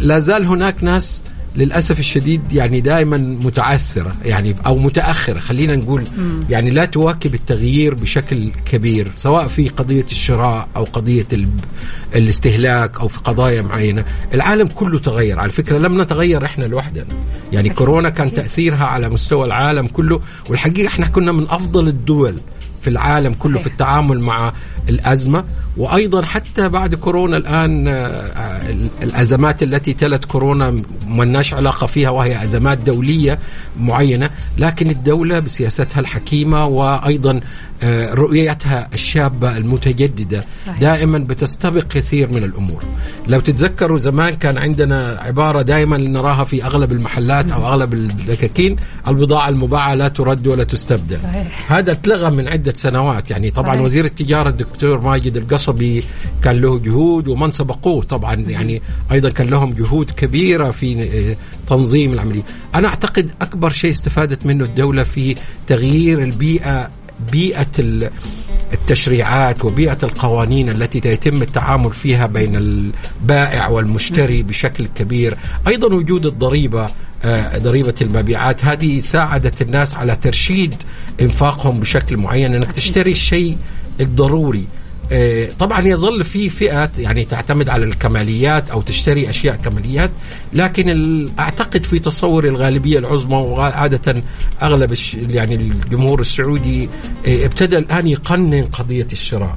لا 0.00 0.18
زال 0.18 0.46
هناك 0.46 0.84
ناس 0.84 1.22
للأسف 1.56 1.98
الشديد 1.98 2.52
يعني 2.52 2.80
دائما 2.80 3.16
متعثرة 3.16 4.12
يعني 4.24 4.54
أو 4.66 4.78
متأخرة 4.78 5.38
خلينا 5.38 5.76
نقول 5.76 6.04
يعني 6.50 6.70
لا 6.70 6.84
تواكب 6.84 7.34
التغيير 7.34 7.94
بشكل 7.94 8.50
كبير 8.72 9.10
سواء 9.16 9.48
في 9.48 9.68
قضية 9.68 10.04
الشراء 10.10 10.68
أو 10.76 10.84
قضية 10.84 11.26
ال- 11.32 11.48
الاستهلاك 12.16 13.00
أو 13.00 13.08
في 13.08 13.18
قضايا 13.18 13.62
معينة. 13.62 14.04
العالم 14.34 14.66
كله 14.66 14.98
تغير. 14.98 15.38
على 15.40 15.52
فكرة 15.52 15.78
لم 15.78 16.00
نتغير 16.00 16.44
إحنا 16.44 16.64
لوحدنا. 16.64 17.04
يعني 17.52 17.70
كورونا 17.70 18.08
كان 18.08 18.32
تأثيرها 18.32 18.84
على 18.84 19.08
مستوى 19.08 19.46
العالم 19.46 19.86
كله 19.86 20.20
والحقيقة 20.48 20.86
إحنا 20.88 21.06
كنا 21.06 21.32
من 21.32 21.46
أفضل 21.50 21.88
الدول 21.88 22.34
في 22.82 22.90
العالم 22.90 23.32
كله 23.32 23.52
صحيح. 23.52 23.62
في 23.62 23.68
التعامل 23.68 24.20
مع 24.20 24.52
الأزمة 24.88 25.44
وأيضا 25.76 26.24
حتى 26.24 26.68
بعد 26.68 26.94
كورونا 26.94 27.36
الآن 27.36 27.88
آه، 27.88 28.62
الأزمات 29.02 29.62
التي 29.62 29.92
تلت 29.92 30.24
كورونا 30.24 30.82
ملناش 31.06 31.54
علاقة 31.54 31.86
فيها 31.86 32.10
وهي 32.10 32.42
أزمات 32.44 32.78
دولية 32.78 33.38
معينة 33.80 34.30
لكن 34.58 34.90
الدولة 34.90 35.38
بسياستها 35.38 36.00
الحكيمة 36.00 36.64
وأيضا 36.66 37.30
آه، 37.30 37.40
رؤيتها 38.14 38.88
الشابة 38.94 39.56
المتجددة 39.56 40.44
صحيح. 40.66 40.78
دائما 40.80 41.18
بتستبق 41.18 41.82
كثير 41.82 42.28
من 42.32 42.44
الأمور 42.44 42.84
لو 43.28 43.40
تتذكروا 43.40 43.98
زمان 43.98 44.34
كان 44.34 44.58
عندنا 44.58 45.18
عبارة 45.22 45.62
دائما 45.62 45.98
نراها 45.98 46.44
في 46.44 46.64
أغلب 46.64 46.92
المحلات 46.92 47.52
أو 47.52 47.66
أغلب 47.68 47.94
الدكاكين 47.94 48.76
البضاعة 49.08 49.48
المباعة 49.48 49.94
لا 49.94 50.08
ترد 50.08 50.46
ولا 50.46 50.64
تستبدل 50.64 51.18
صحيح. 51.22 51.72
هذا 51.72 51.92
اتلغى 51.92 52.30
من 52.30 52.48
عدة 52.48 52.72
سنوات 52.72 53.30
يعني 53.30 53.50
طبعا 53.50 53.68
صحيح. 53.74 53.84
وزير 53.84 54.04
التجارة 54.04 54.48
الدكتور 54.48 55.00
ماجد 55.00 55.36
القصبي 55.36 56.04
كان 56.42 56.56
له 56.60 56.78
جهود 56.78 57.28
ومن 57.28 57.50
سبقوه 57.50 58.02
طبعا 58.02 58.34
يعني 58.34 58.82
أيضا 59.12 59.30
كان 59.30 59.46
لهم 59.46 59.72
جهود 59.72 60.10
كبيرة 60.10 60.70
في 60.70 61.02
آه، 61.02 61.36
تنظيم 61.66 62.12
العملية 62.12 62.42
أنا 62.74 62.88
أعتقد 62.88 63.30
أكبر 63.42 63.70
شيء 63.70 63.90
استفادت 63.90 64.46
منه 64.46 64.64
الدولة 64.64 65.02
في 65.02 65.34
تغيير 65.66 66.22
البيئة 66.22 66.90
بيئة 67.32 67.66
ال- 67.78 68.10
التشريعات 68.72 69.64
وبيئة 69.64 69.98
القوانين 70.02 70.68
التي 70.68 71.08
يتم 71.08 71.42
التعامل 71.42 71.92
فيها 71.92 72.26
بين 72.26 72.56
البائع 72.56 73.68
والمشتري 73.68 74.42
بشكل 74.42 74.86
كبير. 74.86 75.36
أيضا 75.68 75.94
وجود 75.96 76.26
الضريبة 76.26 76.86
آه، 77.24 77.58
ضريبة 77.58 77.94
المبيعات 78.02 78.64
هذه 78.64 79.00
ساعدت 79.00 79.62
الناس 79.62 79.94
على 79.94 80.16
ترشيد 80.16 80.74
إنفاقهم 81.20 81.80
بشكل 81.80 82.16
معين 82.16 82.54
أنك 82.54 82.72
تشتري 82.72 83.10
الشيء 83.12 83.56
الضروري. 84.00 84.64
طبعا 85.58 85.86
يظل 85.86 86.24
في 86.24 86.48
فئات 86.48 86.98
يعني 86.98 87.24
تعتمد 87.24 87.68
على 87.68 87.84
الكماليات 87.84 88.70
أو 88.70 88.80
تشتري 88.80 89.30
أشياء 89.30 89.56
كماليات 89.56 90.10
لكن 90.52 91.28
أعتقد 91.38 91.84
في 91.84 91.98
تصور 91.98 92.44
الغالبية 92.44 92.98
العظمى 92.98 93.36
وعاده 93.36 94.22
أغلب 94.62 94.94
يعني 95.14 95.54
الجمهور 95.54 96.20
السعودي 96.20 96.88
آه، 97.26 97.46
ابتدى 97.46 97.76
الآن 97.76 98.06
يقنن 98.06 98.64
قضية 98.64 99.06
الشراء. 99.12 99.54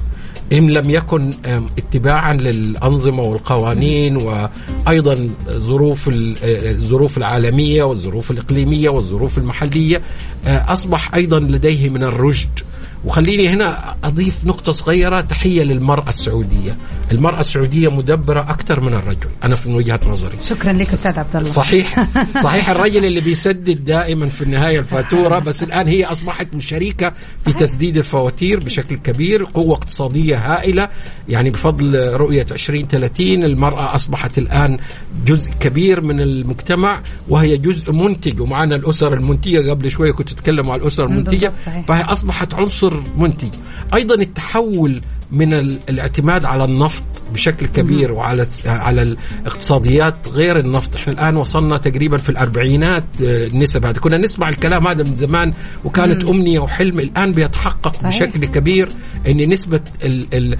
إن 0.52 0.70
لم 0.70 0.90
يكن 0.90 1.30
اتباعا 1.78 2.34
للأنظمة 2.34 3.22
والقوانين 3.22 4.16
وأيضا 4.16 5.30
ظروف 5.50 6.08
آه، 6.08 6.70
الظروف 6.70 7.18
العالمية 7.18 7.82
والظروف 7.82 8.30
الإقليمية 8.30 8.88
والظروف 8.88 9.38
المحلية 9.38 10.00
آه، 10.46 10.72
أصبح 10.72 11.14
أيضا 11.14 11.40
لديه 11.40 11.88
من 11.90 12.02
الرشد 12.02 12.60
وخليني 13.04 13.48
هنا 13.48 13.96
أضيف 14.04 14.44
نقطة 14.44 14.72
صغيرة 14.72 15.20
تحية 15.20 15.62
للمرأة 15.62 16.08
السعودية. 16.08 16.76
المرأة 17.12 17.40
السعودية 17.40 17.90
مدبرة 17.90 18.40
أكثر 18.40 18.80
من 18.80 18.94
الرجل. 18.94 19.28
أنا 19.44 19.54
في 19.54 19.68
وجهة 19.68 20.00
نظري. 20.06 20.36
شكرا 20.40 20.72
لك 20.72 20.80
أستاذ 20.80 21.18
عبد 21.18 21.36
الله. 21.36 21.48
صحيح. 21.48 22.06
صحيح 22.44 22.70
الرجل 22.70 23.04
اللي 23.04 23.20
بيسدد 23.20 23.84
دائما 23.84 24.26
في 24.26 24.42
النهاية 24.42 24.78
الفاتورة 24.78 25.38
بس 25.38 25.62
الآن 25.62 25.88
هي 25.88 26.04
أصبحت 26.04 26.48
شريكه 26.58 27.12
في 27.44 27.52
تسديد 27.52 27.96
الفواتير 27.96 28.60
بشكل 28.60 28.96
كبير 28.96 29.44
قوة 29.44 29.74
اقتصادية 29.74 30.36
هائلة. 30.52 30.88
يعني 31.28 31.50
بفضل 31.50 32.12
رؤية 32.16 32.46
2030 32.52 33.44
المرأة 33.44 33.94
أصبحت 33.94 34.38
الآن 34.38 34.78
جزء 35.26 35.50
كبير 35.60 36.00
من 36.00 36.20
المجتمع 36.20 37.02
وهي 37.28 37.56
جزء 37.56 37.92
منتج. 37.92 38.40
ومعنا 38.40 38.76
الأسر 38.76 39.12
المنتجة. 39.14 39.70
قبل 39.70 39.90
شوية 39.90 40.12
كنت 40.12 40.32
أتكلم 40.32 40.70
عن 40.70 40.78
بالضبط، 40.78 41.52
صحيح. 41.66 41.86
فهي 41.86 42.02
أصبحت 42.02 42.54
عنصر 42.54 43.02
منتج. 43.16 43.48
أيضا 43.94 44.14
التحول 44.14 45.00
من 45.32 45.54
ال- 45.54 45.80
الاعتماد 45.88 46.44
على 46.44 46.64
النفط 46.64 47.01
بشكل 47.32 47.66
كبير 47.66 48.12
وعلى 48.12 48.46
على 48.66 49.02
الاقتصاديات 49.02 50.28
غير 50.28 50.58
النفط. 50.58 50.96
إحنا 50.96 51.12
الآن 51.12 51.36
وصلنا 51.36 51.78
تقريبا 51.78 52.16
في 52.16 52.28
الأربعينات 52.28 53.04
آه، 53.22 53.46
النسب 53.46 53.86
هذه. 53.86 53.98
كنا 53.98 54.16
نسمع 54.18 54.48
الكلام 54.48 54.86
هذا 54.86 55.04
من 55.04 55.14
زمان 55.14 55.52
وكانت 55.84 56.24
أمنية 56.24 56.58
وحلم 56.58 56.98
الآن 56.98 57.32
بيتحقق. 57.32 58.02
بشكل 58.02 58.44
كبير 58.44 58.88
إن 59.28 59.48
نسبة 59.52 59.80
ال 60.02 60.26
ال 60.34 60.56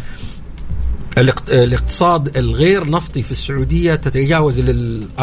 الاقتصاد 1.19 2.37
الغير 2.37 2.91
نفطي 2.91 3.23
في 3.23 3.31
السعودية 3.31 3.95
تتجاوز 3.95 4.61
لل 4.61 5.05
44% 5.19 5.23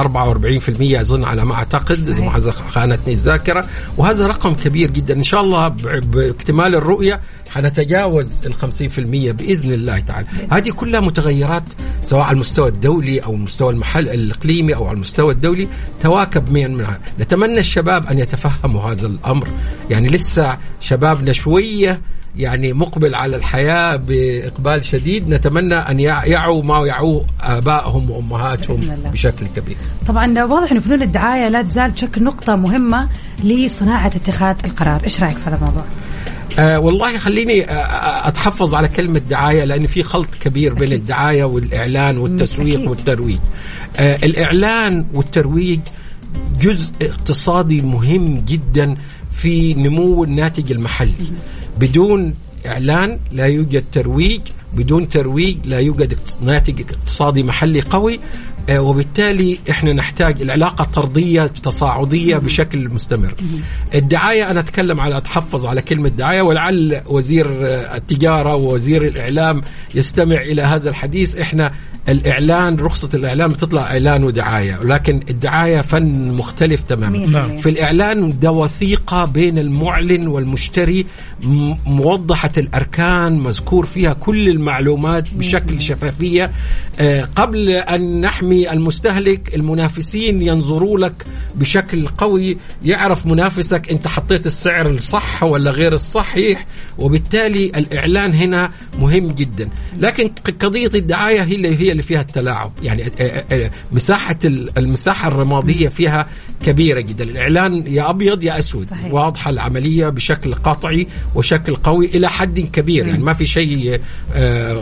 أظن 0.79 1.23
على 1.23 1.45
ما 1.45 1.53
أعتقد 1.53 2.09
إذا 2.09 2.21
ما 2.21 2.51
خانتني 2.51 3.13
الذاكرة. 3.13 3.65
وهذا 3.97 4.27
رقم 4.27 4.53
كبير 4.53 4.91
جدا. 4.91 5.13
إن 5.13 5.23
شاء 5.23 5.41
الله 5.41 5.67
باكتمال 5.99 6.75
الرؤية 6.75 7.19
حنتجاوز 7.49 8.41
ال 8.45 8.53
50% 8.53 9.31
بإذن 9.31 9.73
الله 9.73 9.99
تعالى. 9.99 10.27
هذه 10.51 10.69
كلها 10.69 10.99
متغيرات 10.99 11.63
سواء 12.03 12.23
على 12.23 12.33
المستوى 12.35 12.69
الدولي 12.69 13.19
أو 13.19 13.33
المستوى 13.33 13.73
المحل 13.73 14.09
الإقليمي 14.09 14.75
أو 14.75 14.85
على 14.85 14.95
المستوى 14.95 15.33
الدولي 15.33 15.67
تواكب 16.01 16.51
من 16.51 16.75
منها 16.75 16.99
نتمنى 17.19 17.59
الشباب 17.59 18.05
أن 18.07 18.19
يتفهموا 18.19 18.81
هذا 18.81 19.07
الأمر. 19.07 19.47
يعني 19.89 20.09
لسه 20.09 20.57
شبابنا 20.81 21.33
شوية 21.33 22.01
يعني 22.37 22.73
مقبل 22.73 23.15
على 23.15 23.35
الحياة 23.35 23.95
بإقبال 23.95 24.83
شديد 24.83 25.29
نتمنى 25.29 25.75
أن 25.75 25.99
يع- 25.99 26.25
يعوا 26.25 26.63
ما 26.63 26.87
يعوه 26.87 27.25
آبائهم 27.41 28.09
وأمهاتهم. 28.09 28.95
بشكل 29.13 29.45
كبير 29.55 29.77
طبعا 30.07 30.43
واضح 30.43 30.71
إنه 30.71 30.79
فنون 30.79 31.01
الدعاية 31.01 31.49
لا 31.49 31.61
تزال 31.61 31.95
تشكل 31.95 32.23
نقطة 32.23 32.55
مهمة 32.55 33.09
لصناعة 33.43 34.07
اتخاذ 34.07 34.55
القرار، 34.65 35.03
إيش 35.03 35.23
رأيك 35.23 35.37
في 35.37 35.49
هذا 35.49 35.55
الموضوع؟ 35.55 35.83
آه 36.59 36.79
والله 36.79 37.17
خليني 37.17 37.63
آه 37.63 37.73
آه، 37.73 38.27
أتحفظ 38.27 38.75
على 38.75 38.87
كلمة 38.87 39.19
دعاية 39.29 39.63
لأن 39.63 39.87
في 39.87 40.03
خلط 40.03 40.27
كبير 40.41 40.73
بين 40.73 40.83
أكيد. 40.83 40.99
الدعاية 40.99 41.43
والإعلان 41.43 42.17
والتسويق 42.17 42.75
أكيد. 42.75 42.87
والترويج 42.87 43.37
آه 43.99 44.15
الإعلان 44.15 45.05
والترويج 45.13 45.79
جزء 46.61 46.93
اقتصادي 47.01 47.81
مهم 47.81 48.43
جدا 48.47 48.95
في 49.31 49.73
نمو 49.73 50.23
الناتج 50.23 50.71
المحلي 50.71 51.13
بدون 51.79 52.33
إعلان 52.65 53.19
لا 53.31 53.45
يوجد 53.45 53.83
ترويج 53.91 54.41
بدون 54.73 55.09
ترويج 55.09 55.57
لا 55.65 55.79
يوجد 55.79 56.19
ناتج 56.41 56.81
اقتصادي 56.81 57.43
محلي 57.43 57.81
قوي. 57.81 58.19
وبالتالي 58.77 59.59
إحنا 59.69 59.93
نحتاج 59.93 60.41
العلاقه 60.41 60.83
طردية 60.83 61.43
تصاعدية 61.43 62.37
بشكل 62.37 62.89
مستمر. 62.93 63.33
الدعاية 63.95 64.51
أنا 64.51 64.59
أتكلم 64.59 64.99
على 64.99 65.17
أتحفظ 65.17 65.65
على 65.67 65.81
كلمة 65.81 66.09
دعاية 66.09 66.41
ولعل 66.41 67.01
وزير 67.05 67.47
آه، 67.67 67.95
التجارة 67.97 68.55
ووزير 68.55 69.03
الإعلام 69.03 69.61
يستمع 69.95 70.35
إلى 70.35 70.61
هذا 70.61 70.89
الحديث. 70.89 71.35
إحنا 71.37 71.71
الإعلان 72.09 72.75
رخصة 72.75 73.09
الإعلان 73.13 73.47
بتطلع 73.47 73.81
إعلان 73.81 74.23
ودعاية 74.23 74.79
ولكن 74.83 75.19
الدعاية 75.29 75.81
فن 75.81 76.31
مختلف 76.31 76.81
تماما. 76.83 77.61
في 77.61 77.69
الإعلان 77.69 78.39
ده 78.39 78.51
وثيقة 78.51 79.25
بين 79.25 79.57
المعلن 79.57 80.27
والمشتري 80.27 81.05
م- 81.43 81.73
موضحة 81.85 82.51
الأركان 82.57 83.39
مذكور 83.39 83.85
فيها 83.85 84.13
كل 84.13 84.49
المعلومات 84.49 85.25
بشكل 85.33 85.81
شفافية. 85.81 86.51
آه، 86.99 87.27
قبل 87.35 87.69
أن 87.69 88.21
نحمي 88.21 88.58
المستهلك 88.67 89.55
المنافسين 89.55 90.41
ينظروا 90.41 90.99
لك 90.99 91.25
بشكل 91.55 92.07
قوي 92.07 92.57
يعرف 92.85 93.25
منافسك 93.25 93.91
أنت 93.91 94.07
حطيت 94.07 94.45
السعر 94.45 94.89
الصح 94.89 95.43
ولا 95.43 95.71
غير 95.71 95.93
الصحيح 95.93 96.65
وبالتالي 96.97 97.65
الإعلان 97.65 98.33
هنا 98.33 98.71
مهم 98.99 99.31
جدا. 99.31 99.69
لكن 99.99 100.27
ق- 100.27 100.65
قضية 100.65 100.91
الدعاية 100.95 101.41
هي 101.43 101.55
اللي 101.55 101.79
هي 101.79 101.91
اللي 101.91 102.03
فيها 102.03 102.21
التلاعب. 102.21 102.71
يعني 102.83 103.03
آه، 103.03 103.09
آه، 103.21 103.43
آه، 103.51 103.71
مساحة 103.91 104.39
ال- 104.45 104.77
المساحة 104.77 105.27
الرمادية 105.27 105.89
فيها 105.89 106.27
كبيرة 106.65 107.01
جدا. 107.01 107.23
الإعلان 107.23 107.87
يا 107.87 108.09
أبيض 108.09 108.43
يا 108.43 108.59
أسود. 108.59 108.83
صحيح. 108.85 109.13
واضحة 109.13 109.49
العملية 109.49 110.09
بشكل 110.09 110.53
قطعي 110.53 111.07
وشكل 111.35 111.75
قوي 111.75 112.05
إلى 112.05 112.29
حد 112.29 112.59
كبير. 112.59 113.07
يعني 113.07 113.23
ما 113.23 113.33
في 113.33 113.45
شيء 113.45 114.01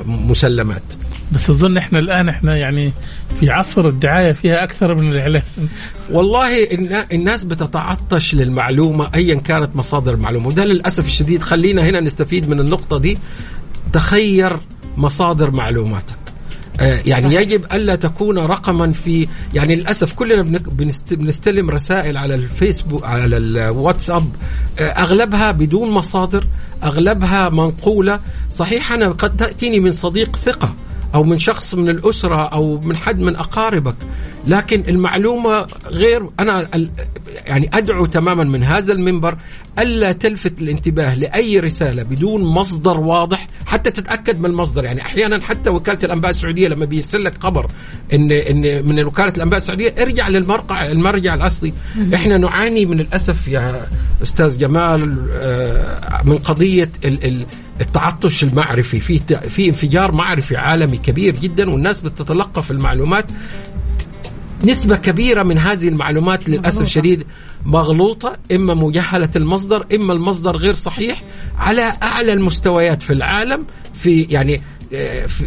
مسلمات. 0.05 0.81
بس 1.31 1.49
أظن 1.49 1.77
إحنا 1.77 1.99
الآن 1.99 2.29
إحنا 2.29 2.57
يعني 2.57 2.93
في 3.39 3.49
عصر 3.49 3.87
الدعاية 3.87 4.31
فيها 4.31 4.63
أكثر 4.63 4.95
من 4.95 5.11
الاعلان 5.11 5.41
والله 6.11 6.63
النا- 6.63 7.05
الناس 7.13 7.43
بتتعطش 7.43 8.33
للمعلومة 8.33 9.09
أيا 9.15 9.35
كانت 9.35 9.75
مصادر 9.75 10.13
المعلومة. 10.13 10.47
وده 10.47 10.63
للأسف 10.65 11.05
الشديد 11.07 11.43
خلينا 11.43 11.81
هنا 11.85 11.99
نستفيد 11.99 12.49
من 12.49 12.59
النقطة 12.59 12.97
دي. 12.97 13.17
تخير 13.93 14.57
مصادر 14.97 15.51
معلوماتك. 15.51 16.15
آه، 16.79 16.99
يعني 17.05 17.23
صحيح. 17.35 17.41
يجب 17.41 17.65
ألا 17.73 17.95
تكون 17.95 18.37
رقما 18.37 18.91
في 18.91 19.27
يعني 19.53 19.75
للأسف 19.75 20.13
كلنا 20.13 20.59
بنستلم 21.11 21.69
رسائل 21.69 22.17
على 22.17 22.35
الفيسبوك 22.35 23.03
على 23.05 23.37
الواتساب 23.37 24.29
آه، 24.79 24.81
أغلبها 24.83 25.51
بدون 25.51 25.89
مصادر 25.91 26.47
أغلبها 26.83 27.49
منقولة. 27.49 28.19
صحيح 28.51 28.91
أنا 28.91 29.07
قد 29.09 29.35
تأتيني 29.37 29.79
من 29.79 29.91
صديق 29.91 30.35
ثقة. 30.35 30.75
أو 31.17 31.23
من 31.23 31.39
شخص 31.39 31.73
من 31.75 31.89
الأسرة 31.89 32.45
أو 32.47 32.79
من 32.79 32.95
حد 32.95 33.21
من 33.21 33.35
أقاربك. 33.35 33.95
لكن 34.47 34.83
المعلومة 34.87 35.67
غير 35.87 36.29
أنا 36.39 36.69
يعني 37.47 37.69
أدعو 37.73 38.05
تماما 38.05 38.43
من 38.43 38.63
هذا 38.63 38.93
المنبر 38.93 39.37
ألا 39.79 40.11
تلفت 40.11 40.61
الانتباه 40.61 41.15
لأي 41.15 41.59
رسالة 41.59 42.03
بدون 42.03 42.43
مصدر 42.43 42.99
واضح 42.99 43.47
حتى 43.65 43.91
تتأكد 43.91 44.39
من 44.39 44.45
المصدر. 44.45 44.83
يعني 44.83 45.01
أحيانا 45.01 45.41
حتى 45.43 45.69
وكالة 45.69 45.99
الأنباء 46.03 46.31
السعودية 46.31 46.67
لما 46.67 46.85
بيرسل 46.85 47.23
لك 47.23 47.35
خبر 47.43 47.67
إن 48.13 48.31
إن 48.31 48.87
من 48.87 49.03
وكالة 49.03 49.33
الأنباء 49.37 49.57
السعودية 49.57 49.95
ارجع 50.01 50.27
للمرقع 50.27 50.85
المرجع 50.85 51.33
الأصلي. 51.35 51.73
إحنا 52.13 52.37
نعاني 52.37 52.85
من 52.85 52.99
الأسف 52.99 53.47
يا 53.47 53.87
أستاذ 54.23 54.57
جمال 54.57 55.27
آه، 55.35 56.21
من 56.25 56.37
قضية 56.37 56.89
ال- 57.05 57.23
ال- 57.25 57.45
التعطش 57.81 58.43
المعرفي 58.43 58.99
في 58.99 59.19
في 59.49 59.69
انفجار 59.69 60.11
معرفي 60.11 60.55
عالمي 60.57 60.97
كبير 60.97 61.35
جدا 61.35 61.69
والناس 61.69 62.01
بتتلقف 62.01 62.71
المعلومات 62.71 63.25
نسبة 64.63 64.95
كبيرة 64.95 65.43
من 65.43 65.57
هذه 65.57 65.87
المعلومات 65.87 66.49
للأسف 66.49 66.75
مغلوطة. 66.75 66.89
شديد 66.91 67.23
مغلوطة 67.65 68.37
إما 68.51 68.73
مجهلة 68.73 69.29
المصدر 69.35 69.85
إما 69.95 70.13
المصدر 70.13 70.57
غير 70.57 70.73
صحيح 70.73 71.23
على 71.57 71.93
أعلى 72.03 72.33
المستويات 72.33 73.01
في 73.01 73.13
العالم 73.13 73.65
في 73.93 74.21
يعني 74.21 74.57
في- 74.57 74.63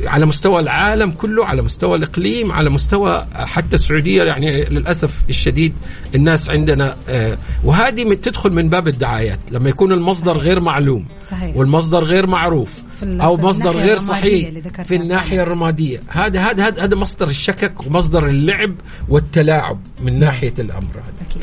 على 0.07 0.27
مستوى 0.27 0.61
العالم 0.61 1.11
كله 1.11 1.47
على 1.47 1.63
مستوى 1.63 1.95
الإقليم 1.97 2.53
على 2.53 2.71
مستوى 2.71 3.27
حتى 3.35 3.75
السعودية 3.75 4.23
يعني 4.23 4.65
للأسف 4.65 5.21
الشديد 5.29 5.73
الناس 6.15 6.51
عندنا 6.51 6.97
آه، 7.09 7.39
وهذه 7.65 8.05
من- 8.05 8.21
تدخل 8.21 8.53
من 8.53 8.69
باب 8.69 8.89
الدعايات 8.89 9.39
لما 9.51 9.69
يكون 9.69 9.93
المصدر 9.93 10.37
غير 10.39 10.61
معلوم 10.61 11.07
صحيح. 11.31 11.57
والمصدر 11.57 12.05
غير 12.05 12.27
معروف 12.27 12.83
أو 13.03 13.37
مصدر 13.37 13.77
غير 13.77 13.99
صحيح 13.99 14.51
في 14.85 14.97
الناحية. 14.97 15.43
الرمادية 15.43 16.01
هذا 16.09 16.41
هذا 16.41 16.67
هذا 16.69 16.85
هذا 16.85 16.97
مصدر 16.97 17.29
الشكك 17.29 17.87
ومصدر 17.87 18.27
اللعب 18.27 18.75
والتلاعب 19.09 19.79
من 20.05 20.19
ناحية 20.19 20.55
الأمر 20.59 20.91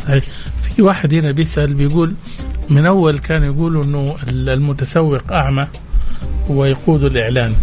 هذا. 0.05 0.21
في 0.75 0.81
واحد 0.81 1.13
هنا 1.13 1.31
بيسأل 1.31 1.73
بيقول 1.73 2.15
من 2.69 2.85
أول 2.85 3.19
كان 3.19 3.43
يقولوا 3.43 3.83
أنه 3.83 4.15
المتسوق 4.29 5.31
أعمى 5.33 5.67
ويقود 6.49 7.03
الإعلان 7.03 7.53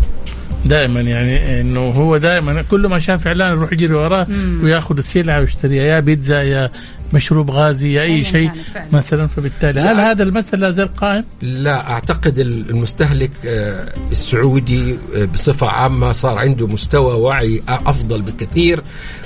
دائما 0.64 1.00
يعني 1.00 1.61
إنه 1.61 1.80
هو 1.80 2.16
دائما 2.16 2.62
كل 2.62 2.87
ما 2.87 2.98
شاف 2.98 3.26
إعلان 3.26 3.57
يروح 3.57 3.72
يجري 3.72 3.94
وراه 3.94 4.26
وياخذ 4.62 4.96
السلعه 4.96 5.40
ويشتريها 5.40 5.85
يا 5.85 6.00
بيتزا 6.00 6.42
يا 6.42 6.70
مشروب 7.14 7.50
غازي 7.50 7.92
يا 7.92 8.03
اي 8.03 8.24
شيء. 8.24 8.50
مثلا 8.92 9.27
فبالتالي 9.27 9.81
هل 9.81 10.00
هذا 10.00 10.22
المثل 10.22 10.59
لا 10.61 10.70
زال 10.70 10.94
قائم؟ 10.94 11.24
لا 11.42 11.90
أعتقد 11.92 12.38
المستهلك 12.38 13.31
آه، 13.46 13.87
السعودي 14.11 14.96
آه، 15.16 15.24
بصفة 15.24 15.66
عامة 15.68 16.12
صار 16.12 16.38
عنده 16.38 16.66
مستوى 16.66 17.14
وعي 17.14 17.62
أفضل 17.68 18.22
بكثير 18.22 18.83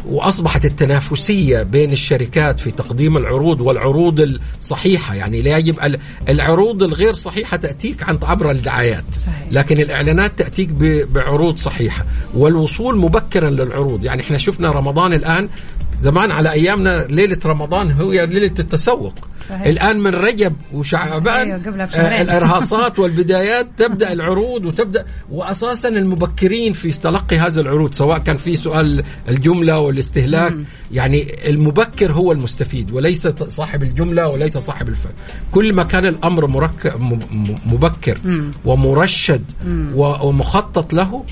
وأصبحت 0.07 0.64
التنافسية 0.64 1.62
بين 1.62 1.92
الشركات 1.92 2.61
في 2.61 2.70
تقديم 2.70 3.16
العروض 3.16 3.61
والعروض 3.61 4.20
الصحيحة 4.61 5.14
يعني 5.14 5.42
لا 5.42 5.59
يجب 5.59 5.77
ال- 5.85 5.98
العروض 6.29 6.83
الغير 6.83 7.12
صحيحة 7.12 7.57
تأتيك 7.57 8.03
عن 8.03 8.18
عبر 8.22 8.51
الدعايات 8.51 9.05
صحيح. 9.12 9.46
لكن 9.51 9.81
الإعلانات 9.81 10.33
تأتيك 10.38 10.68
ب- 10.68 11.12
بعروض 11.12 11.57
صحيحة 11.57 12.05
والوصول 12.35 12.98
مبكرا 12.98 13.51
للعروض 13.51 14.05
يعني 14.05 14.22
إحنا 14.22 14.38
شفنا 14.38 14.70
رمضان 14.70 15.12
الآن 15.12 15.48
زمان 15.98 16.32
على 16.32 16.52
أيامنا 16.52 17.06
ليلة 17.11 17.38
رمضان 17.46 17.90
هي 17.90 18.26
ليلة 18.26 18.54
التسوق. 18.58 19.14
صحيح. 19.48 19.66
الآن 19.66 20.00
من 20.00 20.14
رجب 20.14 20.56
وشعبان 20.72 21.50
أيوة، 21.50 21.58
قبلها. 21.66 22.18
آه، 22.18 22.22
الإرهاصات 22.22 22.98
والبدايات 22.98 23.66
تبدأ 23.76 24.12
العروض 24.12 24.64
وتبدأ 24.64 25.04
واساسا 25.30 25.88
المبكرين 25.88 26.72
في 26.72 26.90
تلقي 26.90 27.37
هذا 27.37 27.61
العروض 27.61 27.94
سواء 27.94 28.18
كان 28.18 28.37
في 28.37 28.56
سؤال 28.56 29.04
الجملة 29.28 29.78
والاستهلاك. 29.80 30.52
يعني 30.92 31.48
المبكر 31.50 32.12
هو 32.12 32.32
المستفيد 32.32 32.92
وليس 32.92 33.26
صاحب 33.28 33.82
الجملة 33.82 34.28
وليس 34.28 34.58
صاحب 34.58 34.88
الفن 34.88 35.11
كل 35.52 35.72
ما 35.72 35.82
كان 35.82 36.06
الأمر 36.06 36.46
مركب 36.46 37.00
م- 37.00 37.12
م- 37.14 37.54
مبكر 37.66 38.18
ومرشد 38.64 39.44
و- 39.94 40.26
ومخطط 40.28 40.92
له 40.94 41.24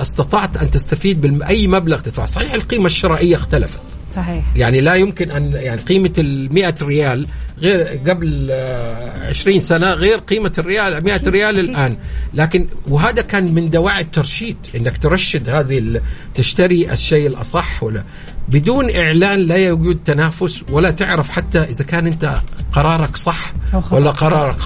أستطعت 0.00 0.56
أن 0.56 0.70
تستفيد 0.70 1.20
باي 1.20 1.66
مبلغ 1.68 2.00
تدفع. 2.00 2.24
صحيح 2.26 2.52
القيمة 2.52 2.86
الشرائية 2.86 3.34
اختلفت. 3.36 3.80
صحيح. 4.16 4.44
يعني 4.56 4.80
لا 4.80 4.94
يمكن 4.94 5.30
ان 5.30 5.52
يعني 5.52 5.80
قيمة 5.80 6.12
ال 6.18 6.54
100 6.54 6.74
ريال 6.82 7.26
غير 7.58 7.82
قبل 7.82 8.48
آه، 8.50 9.28
20 9.28 9.60
سنة 9.60 9.90
غير 9.90 10.18
قيمة 10.18 10.52
الريال 10.58 11.04
100 11.04 11.20
ريال 11.26 11.58
الآن. 11.58 11.96
لكن 12.34 12.66
وهذا 12.88 13.22
كان 13.22 13.54
من 13.54 13.70
دواعي 13.70 14.02
الترشيد 14.02 14.56
إنك 14.76 14.98
ترشد 14.98 15.48
هذه 15.48 16.00
تشتري 16.34 16.92
الشيء 16.92 17.26
الأصح 17.26 17.82
ولا. 17.82 18.04
بدون 18.48 18.96
إعلان 18.96 19.38
لا 19.38 19.56
يوجد 19.56 19.98
تنافس 20.04 20.62
ولا 20.70 20.90
تعرف 20.90 21.30
حتى 21.30 21.58
إذا 21.58 21.84
كان 21.84 22.06
أنت 22.06 22.40
قرارك 22.72 23.16
صح 23.16 23.52
خطأ. 23.72 23.96
ولا 23.96 24.10
قرارك 24.10 24.58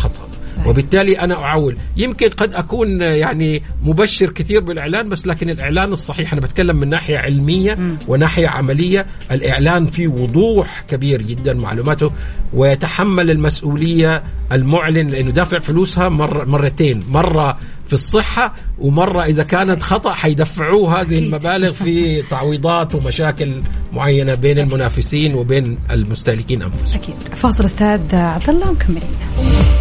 خطا 0.61 0.71
وبالتالي 0.71 1.21
أنا 1.21 1.35
أعول. 1.35 1.77
يمكن 1.97 2.29
قد 2.29 2.53
أكون 2.53 3.01
يعني 3.01 3.63
مبشر 3.83 4.31
كثير 4.31 4.61
بالإعلان 4.61 5.09
بس 5.09 5.27
لكن 5.27 5.51
الإعلان 5.51 5.93
الصحيح 5.93 6.33
أنا 6.33 6.41
بتكلم 6.41 6.77
من 6.77 6.89
ناحية 6.89 7.19
علمية 7.19 7.77
وناحية 8.09 8.49
عملية. 8.49 9.07
الإعلان 9.31 9.87
فيه 9.87 10.09
وضوح 10.09 10.85
كبير 10.89 11.23
جدا 11.23 11.55
معلوماته 11.55 12.11
ويتحمل 12.55 13.31
المسؤولية 13.31 14.23
المعلن 14.53 15.09
لأنه 15.09 15.31
دافع 15.31 15.59
فلوسها 15.59 16.09
مر 16.09 16.47
مرتين. 16.47 17.03
مرة 17.11 17.59
في 17.87 17.93
الصحة 17.93 18.55
ومرة 18.79 19.25
إذا 19.25 19.43
كانت 19.43 19.83
خطأ 19.83 20.13
حيدفعوه 20.13 21.01
هذه 21.01 21.19
المبالغ 21.19 21.73
في 21.73 22.23
تعويضات 22.31 22.95
ومشاكل 22.95 23.63
معينة 23.93 24.35
بين 24.35 24.59
المنافسين 24.59 25.35
وبين 25.35 25.79
المستهلكين 25.91 26.63
أنفسهم. 26.63 27.01
أكيد. 27.01 27.35
فاصل 27.35 27.65
أستاذ 27.65 28.15
عبد 28.15 28.49
الله 28.49 28.71
ومكملين 28.71 29.76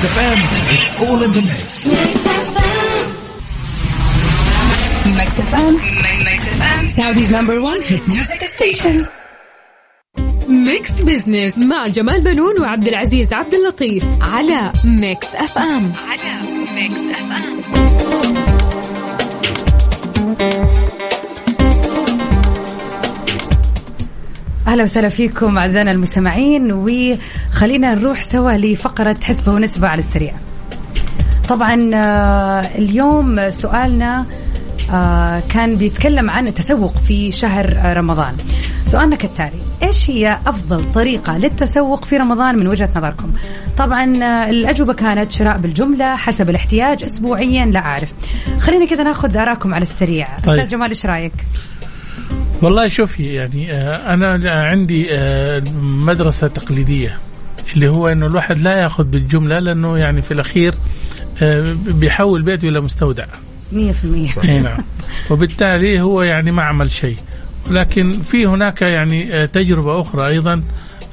Mix 0.00 0.12
FM, 0.16 0.38
it's 0.72 1.00
all 1.04 1.22
in 1.22 1.30
the 1.36 1.42
mix. 1.42 1.86
Mix 5.18 5.30
FM. 5.48 5.72
Mix 6.24 6.40
FM. 6.56 6.88
Saudi's 6.88 7.30
number 7.30 7.60
one 7.60 7.82
hit 7.82 8.08
music 8.08 8.40
station. 8.48 9.06
Mix 10.48 10.92
Business 10.92 11.58
مع 11.58 11.86
جمال 11.86 12.20
بنون 12.20 12.60
وعبد 12.60 12.88
العزيز 12.88 13.32
عبد 13.32 13.54
اللطيف 13.54 14.04
على 14.22 14.72
Mix 14.84 15.34
FM 15.34 15.92
على 15.92 16.42
Mix 16.74 17.18
FM 17.18 17.60
أهلا 24.70 24.82
وسهلا 24.82 25.08
فيكم 25.08 25.58
أعزائنا 25.58 25.92
المستمعين 25.92 26.72
وخلينا 26.72 27.94
نروح 27.94 28.22
سوا 28.22 28.52
لفقرة 28.52 29.16
حسبه 29.24 29.52
ونسبة 29.52 29.88
على 29.88 29.98
السريع. 29.98 30.34
طبعا 31.48 31.90
آه، 31.94 32.60
اليوم 32.60 33.50
سؤالنا 33.50 34.26
آه، 34.92 35.42
كان 35.48 35.76
بيتكلم 35.76 36.30
عن 36.30 36.46
التسوق 36.46 36.96
في 36.96 37.32
شهر 37.32 37.96
رمضان. 37.96 38.36
سؤالنا 38.86 39.16
كالتالي: 39.16 39.60
إيش 39.82 40.10
هي 40.10 40.38
أفضل 40.46 40.92
طريقة 40.92 41.38
للتسوق 41.38 42.04
في 42.04 42.16
رمضان 42.16 42.58
من 42.58 42.68
وجهة 42.68 42.90
نظركم؟ 42.96 43.32
طبعا 43.76 44.22
آه، 44.22 44.50
الأجوبة 44.50 44.92
كانت 44.92 45.32
شراء 45.32 45.58
بالجملة 45.58 46.16
حسب 46.16 46.50
الاحتياج 46.50 47.02
اسبوعيا 47.02 47.66
لا 47.66 47.80
أعرف. 47.80 48.12
خلينا 48.58 48.86
كذا 48.86 49.02
ناخذ 49.02 49.36
آرائكم 49.36 49.74
على 49.74 49.82
السريع. 49.82 50.26
طيب. 50.26 50.58
أستاذ 50.58 50.68
جمال 50.68 50.88
إيش 50.88 51.06
رأيك؟ 51.06 51.32
والله 52.62 52.86
شوفي 52.86 53.34
يعني 53.34 53.72
آه، 53.72 54.14
أنا 54.14 54.50
عندي 54.50 55.06
آه، 55.10 55.62
مدرسة 55.82 56.48
تقليدية 56.48 57.18
اللي 57.74 57.88
هو 57.88 58.06
إنه 58.06 58.26
الواحد 58.26 58.58
لا 58.58 58.76
يأخذ 58.76 59.04
بالجملة 59.04 59.58
لأنه 59.58 59.98
يعني 59.98 60.22
في 60.22 60.34
الأخير 60.34 60.74
آه، 61.42 61.76
بيحول 61.86 62.42
بيته 62.42 62.68
إلى 62.68 62.80
مستودع. 62.80 63.26
100% 63.72 63.76
إي 64.44 64.58
نعم. 64.58 64.78
وبالتالي 65.30 66.00
هو 66.00 66.22
يعني 66.22 66.50
ما 66.50 66.62
عمل 66.62 66.90
شيء. 66.90 67.16
لكن 67.70 68.12
في 68.12 68.46
هناك 68.46 68.82
يعني 68.82 69.46
تجربة 69.46 70.00
أخرى 70.00 70.26
أيضا 70.26 70.62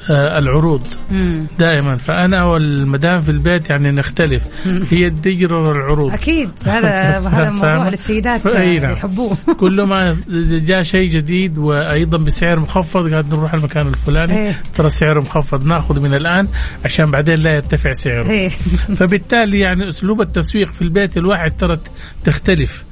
العروض 0.09 0.83
مم. 1.11 1.47
دائما 1.59 1.97
فأنا 1.97 2.43
والمدام 2.43 3.21
في 3.21 3.31
البيت 3.31 3.69
يعني 3.69 3.91
نختلف 3.91 4.43
هي 4.91 5.09
تجرر 5.09 5.71
العروض 5.71 6.13
أكيد 6.13 6.51
هذا 6.65 6.89
هذا 7.27 7.49
موضوع؟ 7.49 7.89
للسيدات 7.89 8.47
نعم. 8.47 8.91
يحبوه 8.91 9.37
كل 9.59 9.81
ما 9.81 10.17
جاء 10.51 10.83
شيء 10.83 11.09
جديد 11.09 11.57
وأيضا 11.57 12.17
بسعر 12.17 12.59
مخفض 12.59 13.11
قاعد 13.11 13.33
نروح 13.33 13.53
المكان 13.53 13.87
الفلاني 13.87 14.37
إيه. 14.37 14.61
ترى 14.75 14.89
سعره 14.89 15.19
مخفض 15.19 15.65
نأخذ 15.65 15.99
من 15.99 16.13
الآن 16.13 16.47
عشان 16.85 17.11
بعدين 17.11 17.35
لا 17.35 17.55
يرتفع 17.55 17.93
سعره 17.93 18.29
إيه. 18.29 18.49
فبالتالي 18.97 19.59
يعني 19.59 19.89
أسلوب 19.89 20.21
التسويق 20.21 20.71
في 20.71 20.81
البيت 20.81 21.17
الواحد 21.17 21.57
ترى 21.57 21.77
تختلف 22.23 22.83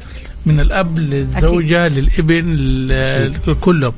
من 0.45 0.59
الأب 0.59 0.99
للزوجة 0.99 1.87
للإبن 1.87 2.51
لل- 2.51 3.55
كلهم 3.61 3.93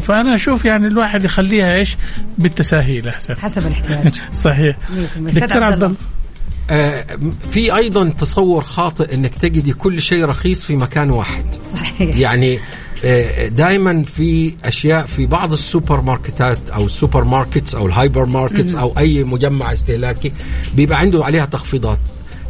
فأنا 0.00 0.34
أشوف 0.34 0.64
يعني 0.64 0.86
الواحد 0.86 1.24
يخليها 1.24 1.78
إيش؟ 1.78 1.96
بالتساهيل 2.38 3.08
أحسن. 3.08 3.36
حسب 3.36 3.66
الاحتياج. 3.66 4.20
صحيح. 4.32 4.76
100%. 4.76 5.28
أستاذ 5.28 5.40
دكتور 5.46 5.62
عبد 5.64 5.74
الله. 5.74 5.86
الله 5.86 5.96
آه، 6.70 7.04
في 7.50 7.76
أيضا 7.76 8.08
تصور 8.10 8.64
خاطئ 8.64 9.14
إنك 9.14 9.34
تجدي 9.34 9.72
كل 9.72 10.02
شيء 10.02 10.24
رخيص 10.24 10.64
في 10.64 10.76
مكان 10.76 11.10
واحد. 11.10 11.44
صحيح. 11.76 12.16
يعني 12.16 12.58
دائما 13.48 14.02
في 14.02 14.54
أشياء 14.64 15.06
في 15.06 15.26
بعض 15.26 15.52
السوبر 15.52 16.00
ماركتات 16.00 16.70
أو 16.70 16.86
ال 16.86 17.24
supermarkets 17.24 17.74
أو 17.74 17.86
ال 17.86 18.24
hypermarkets 18.26 18.74
أو 18.74 18.98
أي 18.98 19.24
مجمع 19.24 19.72
استهلاكي 19.72 20.32
بيبقى 20.74 20.98
عنده 20.98 21.24
عليها 21.24 21.44
تخفيضات. 21.44 21.98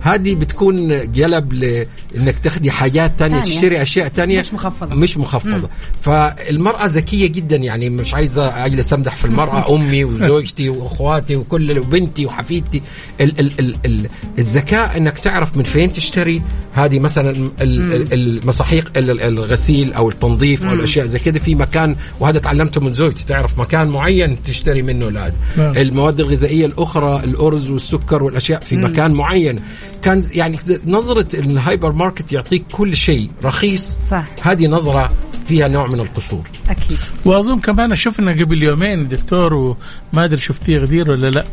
هذه 0.00 0.34
بتكون 0.34 1.10
جلب 1.12 1.52
لانك 1.52 2.38
تاخدي 2.38 2.70
حاجات 2.70 3.12
تانية 3.18 3.40
تانية. 3.40 3.54
تشتري 3.56 3.82
أشياء 3.82 4.08
تانية. 4.08 4.38
مش 4.38 4.54
مخفضة. 4.54 4.94
مش 4.94 5.16
مخفضة. 5.16 5.68
فالمرأة 6.02 6.86
ذكية 6.86 7.26
جدا 7.28 7.56
يعني 7.56 7.90
مش 7.90 8.14
عايزة 8.14 8.64
أجلس 8.66 8.92
أمدح 8.92 9.16
في 9.16 9.24
المرأة 9.24 9.60
أمي 9.76 10.04
وزوجتي 10.04 10.68
وإخواتي 10.68 11.36
وكل 11.36 11.78
وبنتي 11.78 12.26
وحفيدتي. 12.26 12.82
ال 13.20 13.40
ال 13.40 13.60
ال 13.60 13.74
ال 13.86 14.08
الذكاء 14.38 14.96
إنك 14.96 15.18
تعرف 15.18 15.56
من 15.56 15.62
فين 15.62 15.92
تشتري. 15.92 16.42
هذه 16.72 16.98
مثلا 16.98 17.30
ال- 17.30 17.50
ال- 17.60 18.12
المساحيق 18.12 18.92
ال- 18.96 19.10
ال- 19.10 19.22
الغسيل 19.22 19.92
أو 19.92 20.08
التنظيف 20.08 20.66
أو 20.66 20.72
الأشياء 20.72 21.06
زي 21.06 21.18
كده. 21.18 21.38
في 21.40 21.54
مكان 21.54 21.96
وهذا 22.20 22.38
تعلمته 22.38 22.80
من 22.80 22.92
زوجتي 22.92 23.24
تعرف 23.26 23.58
مكان 23.58 23.88
معين 23.88 24.42
تشتري 24.42 24.82
منه 24.82 25.08
نعم. 25.08 25.32
المواد 25.76 26.20
الغذائية 26.20 26.66
الأخرى 26.66 27.24
الأرز 27.24 27.70
والسكر 27.70 28.22
والأشياء 28.22 28.60
في 28.60 28.76
مكان 28.76 29.14
معين. 29.14 29.60
كان 30.02 30.22
يعني 30.32 30.58
نظرة 30.86 31.36
الهايبر 31.36 31.92
ماركت 31.92 32.32
يعطيك 32.32 32.64
كل 32.72 32.96
شيء 32.96 33.30
رخيص. 33.44 33.98
صح. 34.10 34.24
هذه 34.42 34.66
نظرة 34.66 35.12
فيها 35.48 35.68
نوع 35.68 35.86
من 35.86 36.00
القصور. 36.00 36.48
أكيد. 36.70 36.98
وأظن 37.24 37.60
كمان 37.60 37.94
شفنا 37.94 38.32
قبل 38.32 38.62
يومين 38.62 39.08
دكتور 39.08 39.54
وما 39.54 39.76
أدري 40.24 40.40
شفتيه 40.40 40.78
غدير 40.78 41.10
ولا 41.10 41.30
لا 41.30 41.44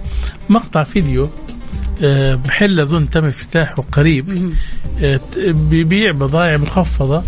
مقطع 0.50 0.84
فيديو 0.84 1.30
آه، 2.02 2.40
محل 2.48 2.80
أظن 2.80 3.10
تم 3.10 3.26
افتتاحه 3.26 3.84
قريب 3.92 4.54
آه، 5.02 5.20
بيبيع 5.48 6.12
بضائع 6.12 6.58
مخفضة 6.58 7.24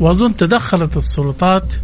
وأظن 0.00 0.36
تدخلت 0.36 0.96
السلطات 0.96 1.74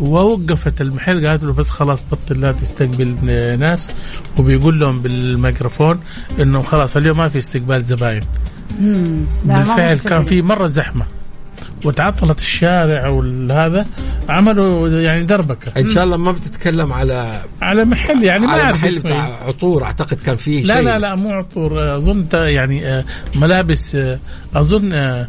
ووقفت 0.00 0.80
المحل 0.80 1.26
قالت 1.26 1.44
له 1.44 1.52
بس 1.52 1.70
خلاص 1.70 2.04
بطل 2.12 2.40
لا 2.40 2.52
تستقبل 2.52 3.14
ناس 3.58 3.94
وبيقول 4.38 4.80
لهم 4.80 5.00
بالميكروفون 5.02 6.00
إنه 6.40 6.62
خلاص 6.62 6.96
اليوم 6.96 7.16
ما 7.18 7.28
في 7.28 7.38
استقبال 7.38 7.84
زباين. 7.84 8.20
بالفعل 9.44 9.98
كان. 9.98 10.22
في 10.24 10.42
مرة 10.42 10.66
زحمة. 10.66 11.04
وتعطلت 11.84 12.38
الشارع 12.38 13.08
وهذا 13.08 13.84
عملوا 14.28 14.88
يعني 14.88 15.24
دربكة. 15.24 15.72
إن 15.80 15.88
شاء 15.88 16.04
الله 16.04 16.16
ما 16.16 16.32
بتتكلم 16.32 16.92
على 16.92 17.32
على 17.62 17.84
محل 17.84 18.24
يعني 18.24 18.46
ما 18.46 18.52
على 18.52 18.62
أعرف 18.62 18.84
محل 18.84 18.98
بتاع 18.98 19.26
إيه. 19.26 19.32
عطور 19.34 19.84
أعتقد 19.84 20.18
كان 20.18 20.36
فيه 20.36 20.62
لا 20.62 20.74
شيء. 20.74 20.82
لا 20.84 20.98
لا 20.98 21.14
مو 21.14 21.30
عطور. 21.30 21.96
أظن 21.96 22.28
ت- 22.28 22.34
يعني 22.34 22.86
آه، 22.86 23.04
ملابس 23.36 23.94
آه، 23.94 24.18
أظن 24.54 24.92
آه، 24.92 25.26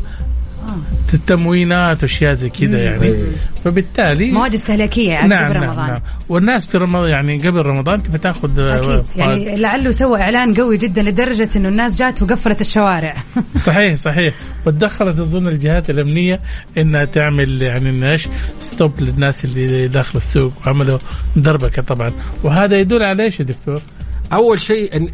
التموينات 1.13 2.03
وأشياء 2.03 2.33
زي 2.33 2.49
كذا 2.49 2.83
يعني. 2.83 3.15
فبالتالي 3.63 4.31
مواد 4.31 4.53
استهلاكية 4.53 5.09
يعني 5.09 5.27
نعم 5.27 5.45
قبل 5.45 5.53
نعم 5.53 5.63
رمضان. 5.63 5.87
نعم. 5.87 6.01
والناس 6.29 6.67
في 6.67 6.77
رمضان 6.77 7.09
يعني 7.09 7.37
قبل 7.37 7.65
رمضان 7.65 8.03
تبي 8.03 8.17
تاخذ 8.17 8.59
آه، 8.59 8.77
أكيد 8.77 9.05
يعني 9.15 9.55
لعله 9.55 9.91
سوى 9.91 10.21
إعلان 10.21 10.53
قوي 10.53 10.77
جدا 10.77 11.01
لدرجة 11.01 11.49
إنه 11.55 11.69
الناس 11.69 11.99
جات 11.99 12.21
وقفلت 12.21 12.61
الشوارع. 12.61 13.15
صحيح 13.55 13.95
صحيح. 13.95 14.33
وتدخلت 14.67 15.19
أظن 15.19 15.47
الجهات 15.47 15.89
الأمنية 15.89 16.39
إنها 16.77 17.05
تعمل 17.05 17.61
يعني 17.61 18.11
إيش؟ 18.11 18.27
ستوب 18.59 18.99
للناس 18.99 19.45
اللي 19.45 19.87
داخل 19.87 20.17
السوق 20.17 20.53
وعملوا 20.65 20.97
دربكه 21.35 21.81
طبعا. 21.81 22.09
وهذا 22.43 22.79
يدل 22.79 23.03
على 23.03 23.23
إيش 23.23 23.39
يا 23.39 23.45
دكتور؟ 23.45 23.81
أول 24.33 24.61
شيء 24.61 25.09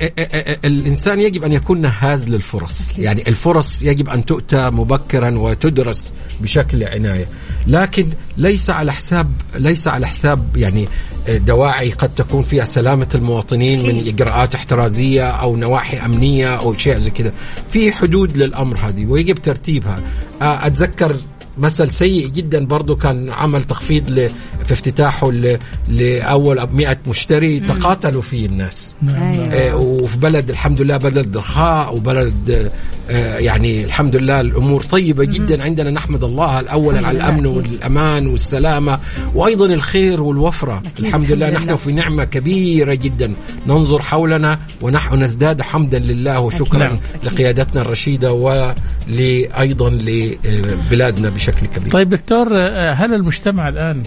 الإنسان 0.65 1.21
يجب 1.21 1.43
أن 1.43 1.51
يكون 1.51 1.81
نهاز 1.81 2.29
للفرص. 2.29 2.99
يعني 2.99 3.27
الفرص 3.27 3.81
يجب 3.81 4.09
أن 4.09 4.25
تؤتى 4.25 4.69
مبكرا 4.69 5.39
وتدرس 5.39 6.13
بشكل 6.41 6.83
عناية. 6.83 7.27
لكن 7.67 8.09
ليس 8.37 8.69
على 8.69 8.93
حساب 8.93 9.31
ليس 9.55 9.87
على 9.87 10.07
حساب 10.07 10.57
يعني 10.57 10.87
دواعي 11.27 11.89
قد 11.91 12.15
تكون 12.15 12.41
فيها 12.41 12.65
سلامة 12.65 13.09
المواطنين 13.15 13.83
من 13.83 14.07
إجراءات 14.07 14.55
احترازية 14.55 15.29
أو 15.29 15.55
نواحي 15.55 15.97
أمنية 16.05 16.55
أو 16.55 16.77
شيء 16.77 16.97
زي 16.97 17.09
كذا 17.09 17.33
في 17.69 17.91
حدود 17.91 18.37
للأمر 18.37 18.77
هذه 18.77 19.05
ويجب 19.05 19.35
ترتيبها. 19.35 19.99
أتذكر 20.41 21.15
مثل 21.59 21.91
سيء 21.91 22.27
جدا 22.27 22.65
برضو 22.65 22.95
كان 22.95 23.29
عمل 23.33 23.63
تخفيض 23.63 24.09
ل... 24.09 24.29
في 24.65 24.73
افتتاحه 24.73 25.31
ل... 25.31 25.57
لأول 25.89 26.67
100 26.73 26.97
مشتري 27.07 27.59
تقاتلوا 27.59 28.21
فيه 28.21 28.45
الناس. 28.45 28.95
نعم 29.01 29.43
آه، 29.51 29.75
وفي 29.75 30.17
بلد 30.17 30.49
الحمد 30.49 30.81
لله 30.81 30.97
بلد 30.97 31.37
رخاء 31.37 31.95
وبلد 31.95 32.71
آه، 33.09 33.37
يعني 33.37 33.83
الحمد 33.83 34.15
لله 34.15 34.41
الأمور 34.41 34.81
طيبة 34.81 35.25
جدا. 35.25 35.63
عندنا 35.63 35.91
نحمد 35.91 36.23
الله 36.23 36.59
الأول 36.59 36.93
الحمد 36.97 37.05
على 37.05 37.17
لله، 37.17 37.29
الأمن 37.29 37.45
أكيد. 37.45 37.57
والأمان 37.73 38.27
والسلامة 38.27 38.99
وأيضا 39.35 39.65
الخير 39.65 40.21
والوفرة. 40.21 40.77
أكيد، 40.85 41.05
الحمد 41.05 41.31
لله 41.31 41.47
الحمد 41.47 41.55
نحن 41.55 41.67
لله. 41.67 41.75
في 41.75 41.91
نعمة 41.91 42.23
كبيرة 42.23 42.93
جدا. 42.93 43.33
ننظر 43.67 44.01
حولنا 44.01 44.59
ونحن 44.81 45.23
نزداد 45.23 45.61
حمدا 45.61 45.99
لله 45.99 46.39
وشكرا 46.39 46.79
نعم. 46.79 46.97
لقيادتنا 47.23 47.81
الرشيدة 47.81 48.33
وأيضا 48.33 49.89
لبلادنا 49.89 51.29
بشكل 51.29 51.46
كبير. 51.51 51.91
طيب 51.91 52.09
دكتور 52.09 52.47
آه، 52.61 52.93
هل 52.93 53.13
المجتمع 53.13 53.67
الآن 53.67 54.03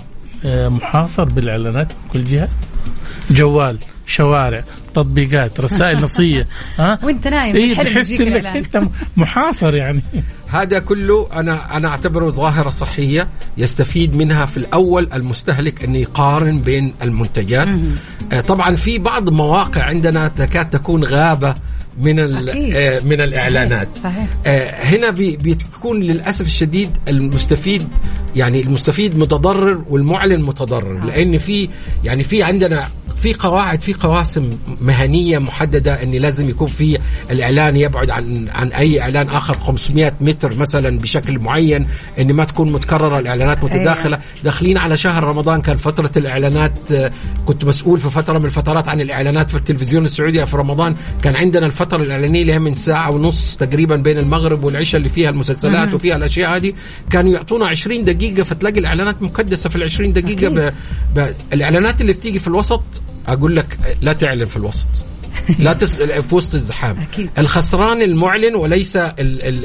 آه، 0.47 0.69
محاصر 0.69 1.25
بالإعلانات 1.25 1.93
من 1.93 2.09
كل 2.13 2.25
جهة؟ 2.25 2.49
جوال 3.31 3.79
شوارع 4.07 4.65
تطبيقات 4.95 5.61
رسائل 5.61 6.01
نصية 6.05 6.47
ها؟ 6.79 6.99
وانت 7.03 7.29
نايم 7.29 7.53
بالحلم 7.53 7.95
تحس 7.95 8.21
إنك. 8.21 8.47
أنت 8.47 8.83
محاصر 9.17 9.75
يعني. 9.75 10.03
هذا 10.49 10.79
كله 10.79 11.29
أنا 11.33 11.77
أنا 11.77 11.89
أعتبره 11.89 12.31
ظاهرة 12.31 12.69
صحية 12.69 13.29
يستفيد 13.59 14.17
منها 14.17 14.47
في 14.47 14.57
الأول 14.57 15.09
المستهلك 15.15 15.85
انه 15.85 15.99
يقارن 15.99 16.61
بين 16.61 16.95
المنتجات. 17.03 17.69
آه، 18.33 18.41
طبعا 18.41 18.77
في 18.77 18.99
بعض 18.99 19.31
مواقع 19.31 19.83
عندنا 19.85 20.29
تكاد 20.29 20.71
تكون 20.71 21.05
غابة 21.05 21.55
من. 22.01 22.19
آه، 22.77 23.01
من 23.05 23.21
الإعلانات. 23.21 23.89
صحيح. 24.03 24.27
آه، 24.47 24.71
هنا 24.85 25.11
بي- 25.11 25.37
بتكون 25.37 26.01
للأسف 26.01 26.47
الشديد 26.47 26.91
المستفيد 27.09 27.89
يعني 28.37 28.61
المستفيد 28.61 29.19
متضرر 29.19 29.85
والمعلن 29.91 30.43
متضرر 30.43 31.05
لأن 31.05 31.39
في 31.39 31.69
يعني 32.05 32.25
في 32.25 32.43
عندنا 32.43 32.89
في 33.23 33.35
قواعد 33.35 33.81
في 33.81 33.93
قواسم 33.93 34.51
مهنية 34.81 35.39
محددة 35.39 36.03
إن 36.03 36.11
لازم 36.11 36.49
يكون 36.49 36.69
في 36.69 36.99
الإعلان 37.31 37.77
يبعد 37.77 38.11
عن 38.11 38.49
عن 38.49 38.69
أي 38.69 39.01
إعلان 39.01 39.29
آخر 39.29 39.59
500 39.59 40.13
متر 40.21 40.55
مثلا 40.55 40.99
بشكل 40.99 41.39
معين 41.39 41.87
إن 42.19 42.33
ما 42.33 42.45
تكون 42.45 42.73
متكررة 42.73 43.19
الإعلانات 43.19 43.65
متداخلة. 43.65 44.19
داخلين 44.45 44.79
على 44.79 44.97
شهر 44.97 45.25
رمضان 45.25 45.61
كان 45.61 45.77
فترة 45.77 46.11
الإعلانات 46.17 46.93
آه، 46.93 47.13
كنت 47.47 47.65
مسؤول 47.65 48.01
في 48.01 48.11
فترة 48.11 48.39
من 48.39 48.45
الفترات 48.45 48.89
عن 48.89 49.01
الإعلانات 49.01 49.51
في 49.51 49.57
التلفزيون 49.57 50.05
السعودي 50.05 50.47
في 50.47 50.57
رمضان. 50.57 50.97
كان 51.23 51.37
عندنا 51.37 51.67
الفترة 51.67 52.03
الإعلانية 52.03 52.43
اللي 52.43 52.53
هي 52.53 52.59
من 52.59 52.75
ساعة 52.75 53.11
ونص 53.11 53.57
تقريبا 53.57 53.97
بين 53.97 54.19
المغرب 54.19 54.65
والعشاء 54.65 54.99
اللي 54.99 55.09
فيها 55.09 55.31
المسلسلات 55.31 55.95
وفيها 55.95 56.17
الأشياء 56.17 56.57
هذه. 56.57 56.73
كانوا 57.11 57.33
يعطونا 57.33 57.67
20 57.67 58.05
دقيقة 58.05 58.43
فتلاقي 58.43 58.81
الإعلانات 58.81 59.23
مكدسه 59.23 59.71
في 59.71 59.77
ال 59.77 59.83
20 59.83 60.13
دقيقه 60.13 60.49
ب... 60.49 60.73
ب... 61.15 61.33
الإعلانات 61.53 62.01
اللي 62.01 62.13
بتيجي 62.13 62.39
في 62.39 62.49
الوسط 62.49 62.83
أقول 63.29 63.57
لك 63.57 63.79
لا 64.03 64.13
تعلن 64.13 64.45
في 64.45 64.57
الوسط 64.57 64.89
لا 65.59 65.73
تس... 65.73 66.03
في 66.03 66.35
وسط 66.35 66.55
الزحام 66.55 66.99
أكيد. 67.13 67.31
الخسران 67.39 68.03
المعلن 68.03 68.55
وليس 68.55 68.97
ال... 68.97 69.13
ال... 69.21 69.65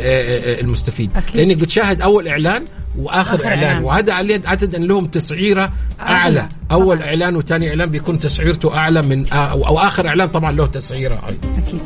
المستفيد 0.60 1.12
أكيد. 1.16 1.38
لأنك 1.38 1.58
بتشاهد 1.58 2.02
أول 2.02 2.28
إعلان 2.28 2.66
وآخر 2.98 3.46
إعلان. 3.46 3.64
إعلان. 3.64 3.84
وهذا 3.84 4.14
عليه 4.14 4.42
عدد 4.46 4.76
لهم 4.76 5.06
تسعيرة 5.06 5.72
أعلى. 6.00 6.40
أعلى. 6.40 6.50
أول 6.72 7.02
إعلان 7.02 7.36
وثاني 7.36 7.70
إعلان 7.70 7.90
بيكون 7.90 8.20
تسعيرته 8.20 8.78
أعلى 8.78 9.02
من 9.02 9.34
آه، 9.34 9.36
أو 9.36 9.68
أو 9.68 9.80
آخر 9.80 10.08
إعلان 10.08 10.28
طبعا 10.28 10.52
له 10.52 10.66
تسعيرة 10.66 11.14
أيضا. 11.14 11.58
أكيد. 11.58 11.82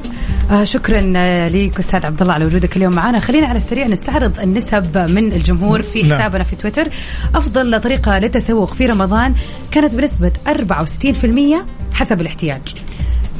آه 0.52 0.64
شكرا 0.64 1.14
آه، 1.16 1.48
ليك 1.48 1.80
أستاذ 1.80 2.06
عبد 2.06 2.22
الله 2.22 2.34
على 2.34 2.46
وجودك 2.46 2.78
اليوم 2.78 2.94
معنا. 2.94 3.20
خلينا 3.20 3.48
على 3.48 3.58
السريع 3.58 3.88
نستعرض 3.88 4.40
النسب 4.40 4.98
من 4.98 5.34
الجمهور 5.34 5.82
في 5.82 6.02
نعم. 6.02 6.20
حسابنا 6.20 6.44
في 6.44 6.56
تويتر. 6.56 6.88
أفضل 7.36 7.82
طريقة 7.82 8.18
للتسوق 8.18 8.74
في 8.74 8.86
رمضان 8.86 9.36
كانت 9.72 9.96
بنسبة 9.96 10.32
64% 10.48 11.66
حسب 11.94 12.22
الاحتياج. 12.22 12.76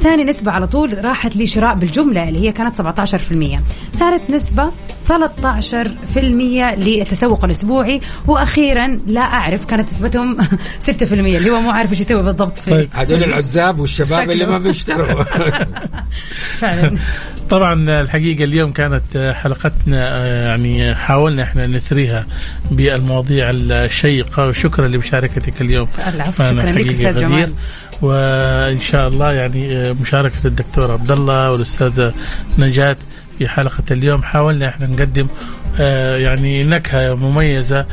ثاني 0.00 0.24
نسبة 0.24 0.52
على 0.52 0.66
طول 0.66 1.04
راحت 1.04 1.36
لشراء 1.36 1.74
بالجملة 1.74 2.28
اللي 2.28 2.40
هي 2.40 2.52
كانت 2.52 2.82
17% 2.82 2.82
ثالث 3.98 4.30
نسبة 4.30 4.70
13% 5.08 6.18
للتسوق 6.78 7.44
الأسبوعي 7.44 8.00
وأخيرا 8.26 8.98
لا 9.06 9.20
أعرف 9.20 9.64
كانت 9.64 9.88
نسبتهم 9.88 10.36
6% 10.86 11.12
اللي 11.12 11.50
هو 11.50 11.60
مو 11.60 11.70
عارف 11.70 11.90
إيش 11.90 12.00
يسوي 12.00 12.22
بالضبط 12.22 12.58
في 12.58 12.70
طيب. 12.70 12.88
هذول 12.92 13.24
العزاب 13.24 13.80
والشباب 13.80 14.20
شكله. 14.20 14.32
اللي 14.32 14.46
ما 14.46 14.58
بيشتروا 14.58 15.22
فعلا 16.60 16.98
طبعا 17.50 18.00
الحقيقة 18.00 18.44
اليوم 18.44 18.72
كانت 18.72 19.32
حلقتنا 19.34 20.24
آه، 20.26 20.48
يعني 20.48 20.94
حاولنا 20.94 21.42
إحنا 21.42 21.66
نثريها 21.66 22.26
بالمواضيع 22.70 23.50
الشيقة 23.52 24.46
وشكرا 24.46 24.88
لمشاركتك 24.88 25.60
اليوم 25.60 25.88
العفو، 26.06 26.44
شكراً 26.44 26.52
لك 26.52 26.76
غدير. 26.76 27.16
جمال. 27.16 27.54
وإن 28.02 28.80
شاء 28.80 29.08
الله 29.08 29.32
يعني 29.32 29.76
آه، 29.76 29.92
مشاركة 29.92 30.46
الدكتور 30.46 30.92
عبد 30.92 31.10
الله 31.10 31.50
والأستاذة 31.50 32.12
نجاة 32.58 32.96
في 33.38 33.48
حلقة 33.48 33.84
اليوم. 33.90 34.22
حاولنا 34.22 34.68
إحنا 34.68 34.86
نقدم 34.86 35.26
آه، 35.80 36.16
يعني 36.16 36.64
نكهة 36.64 37.14
مميزة 37.14 37.86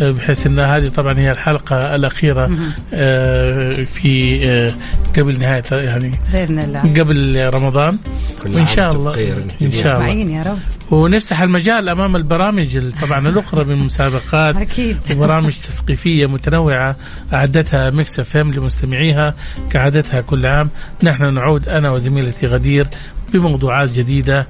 بحيث 0.00 0.46
إن 0.46 0.58
هذه 0.60 0.88
طبعا 0.88 1.20
هي 1.20 1.30
الحلقة 1.30 1.94
الأخيرة 1.94 2.50
آه، 2.94 3.70
في 3.70 4.40
آه، 4.50 4.70
قبل 5.18 5.38
نهاية 5.38 5.62
يعني 5.72 6.10
بإذن 6.32 6.58
الله. 6.58 6.80
قبل 6.80 7.50
رمضان. 7.54 7.98
كل 8.42 8.54
وإن 8.54 8.66
شاء 8.66 8.92
الله 8.92 9.10
بخير. 9.10 9.44
إن 9.62 9.72
شاء 9.72 10.00
الله. 10.00 10.36
يا 10.36 10.42
رب. 10.42 10.58
ونفتح 10.92 11.40
المجال 11.42 11.88
أمام 11.88 12.16
البرامج 12.16 12.76
ال- 12.76 12.92
طبعا 12.92 13.28
الأخرى 13.28 13.64
من 13.64 13.76
مسابقات 13.76 14.56
أكيد. 14.56 14.96
وبرامج 15.16 15.52
تثقيفية 15.52 16.26
متنوعة 16.26 16.96
أعدتها 17.32 17.90
Mix 17.90 18.20
FM 18.20 18.50
لمستمعيها 18.52 19.34
كعادتها 19.70 20.20
كل 20.20 20.46
عام. 20.46 20.70
نحن 21.02 21.34
نعود 21.34 21.68
أنا 21.68 21.90
وزميلتي 21.90 22.46
غدير 22.46 22.86
بموضوعات 23.32 23.92
جديدة 23.92 24.46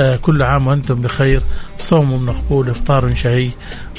آه، 0.00 0.16
كل 0.16 0.42
عام 0.42 0.66
وأنتم 0.66 0.94
بخير. 0.94 1.42
صوم 1.78 2.24
مقبول 2.24 2.70
إفطار 2.70 3.14
شهي 3.14 3.50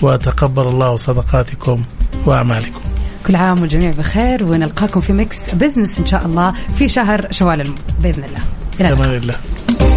وتقبل 0.02 0.68
الله 0.68 0.96
صدقاتكم 0.96 1.84
وأعمالكم. 2.26 2.82
كل 3.28 3.36
عام 3.36 3.62
والجميع 3.62 3.92
بخير 3.92 4.46
ونلقاكم 4.46 5.00
في 5.00 5.14
Mix 5.14 5.56
Business 5.56 6.00
إن 6.00 6.06
شاء 6.06 6.26
الله 6.26 6.54
في 6.78 6.88
شهر 6.88 7.28
شوال 7.32 7.74
بإذن 8.02 8.24
الله. 8.24 8.42
إلى 8.80 9.18
الله. 9.18 9.95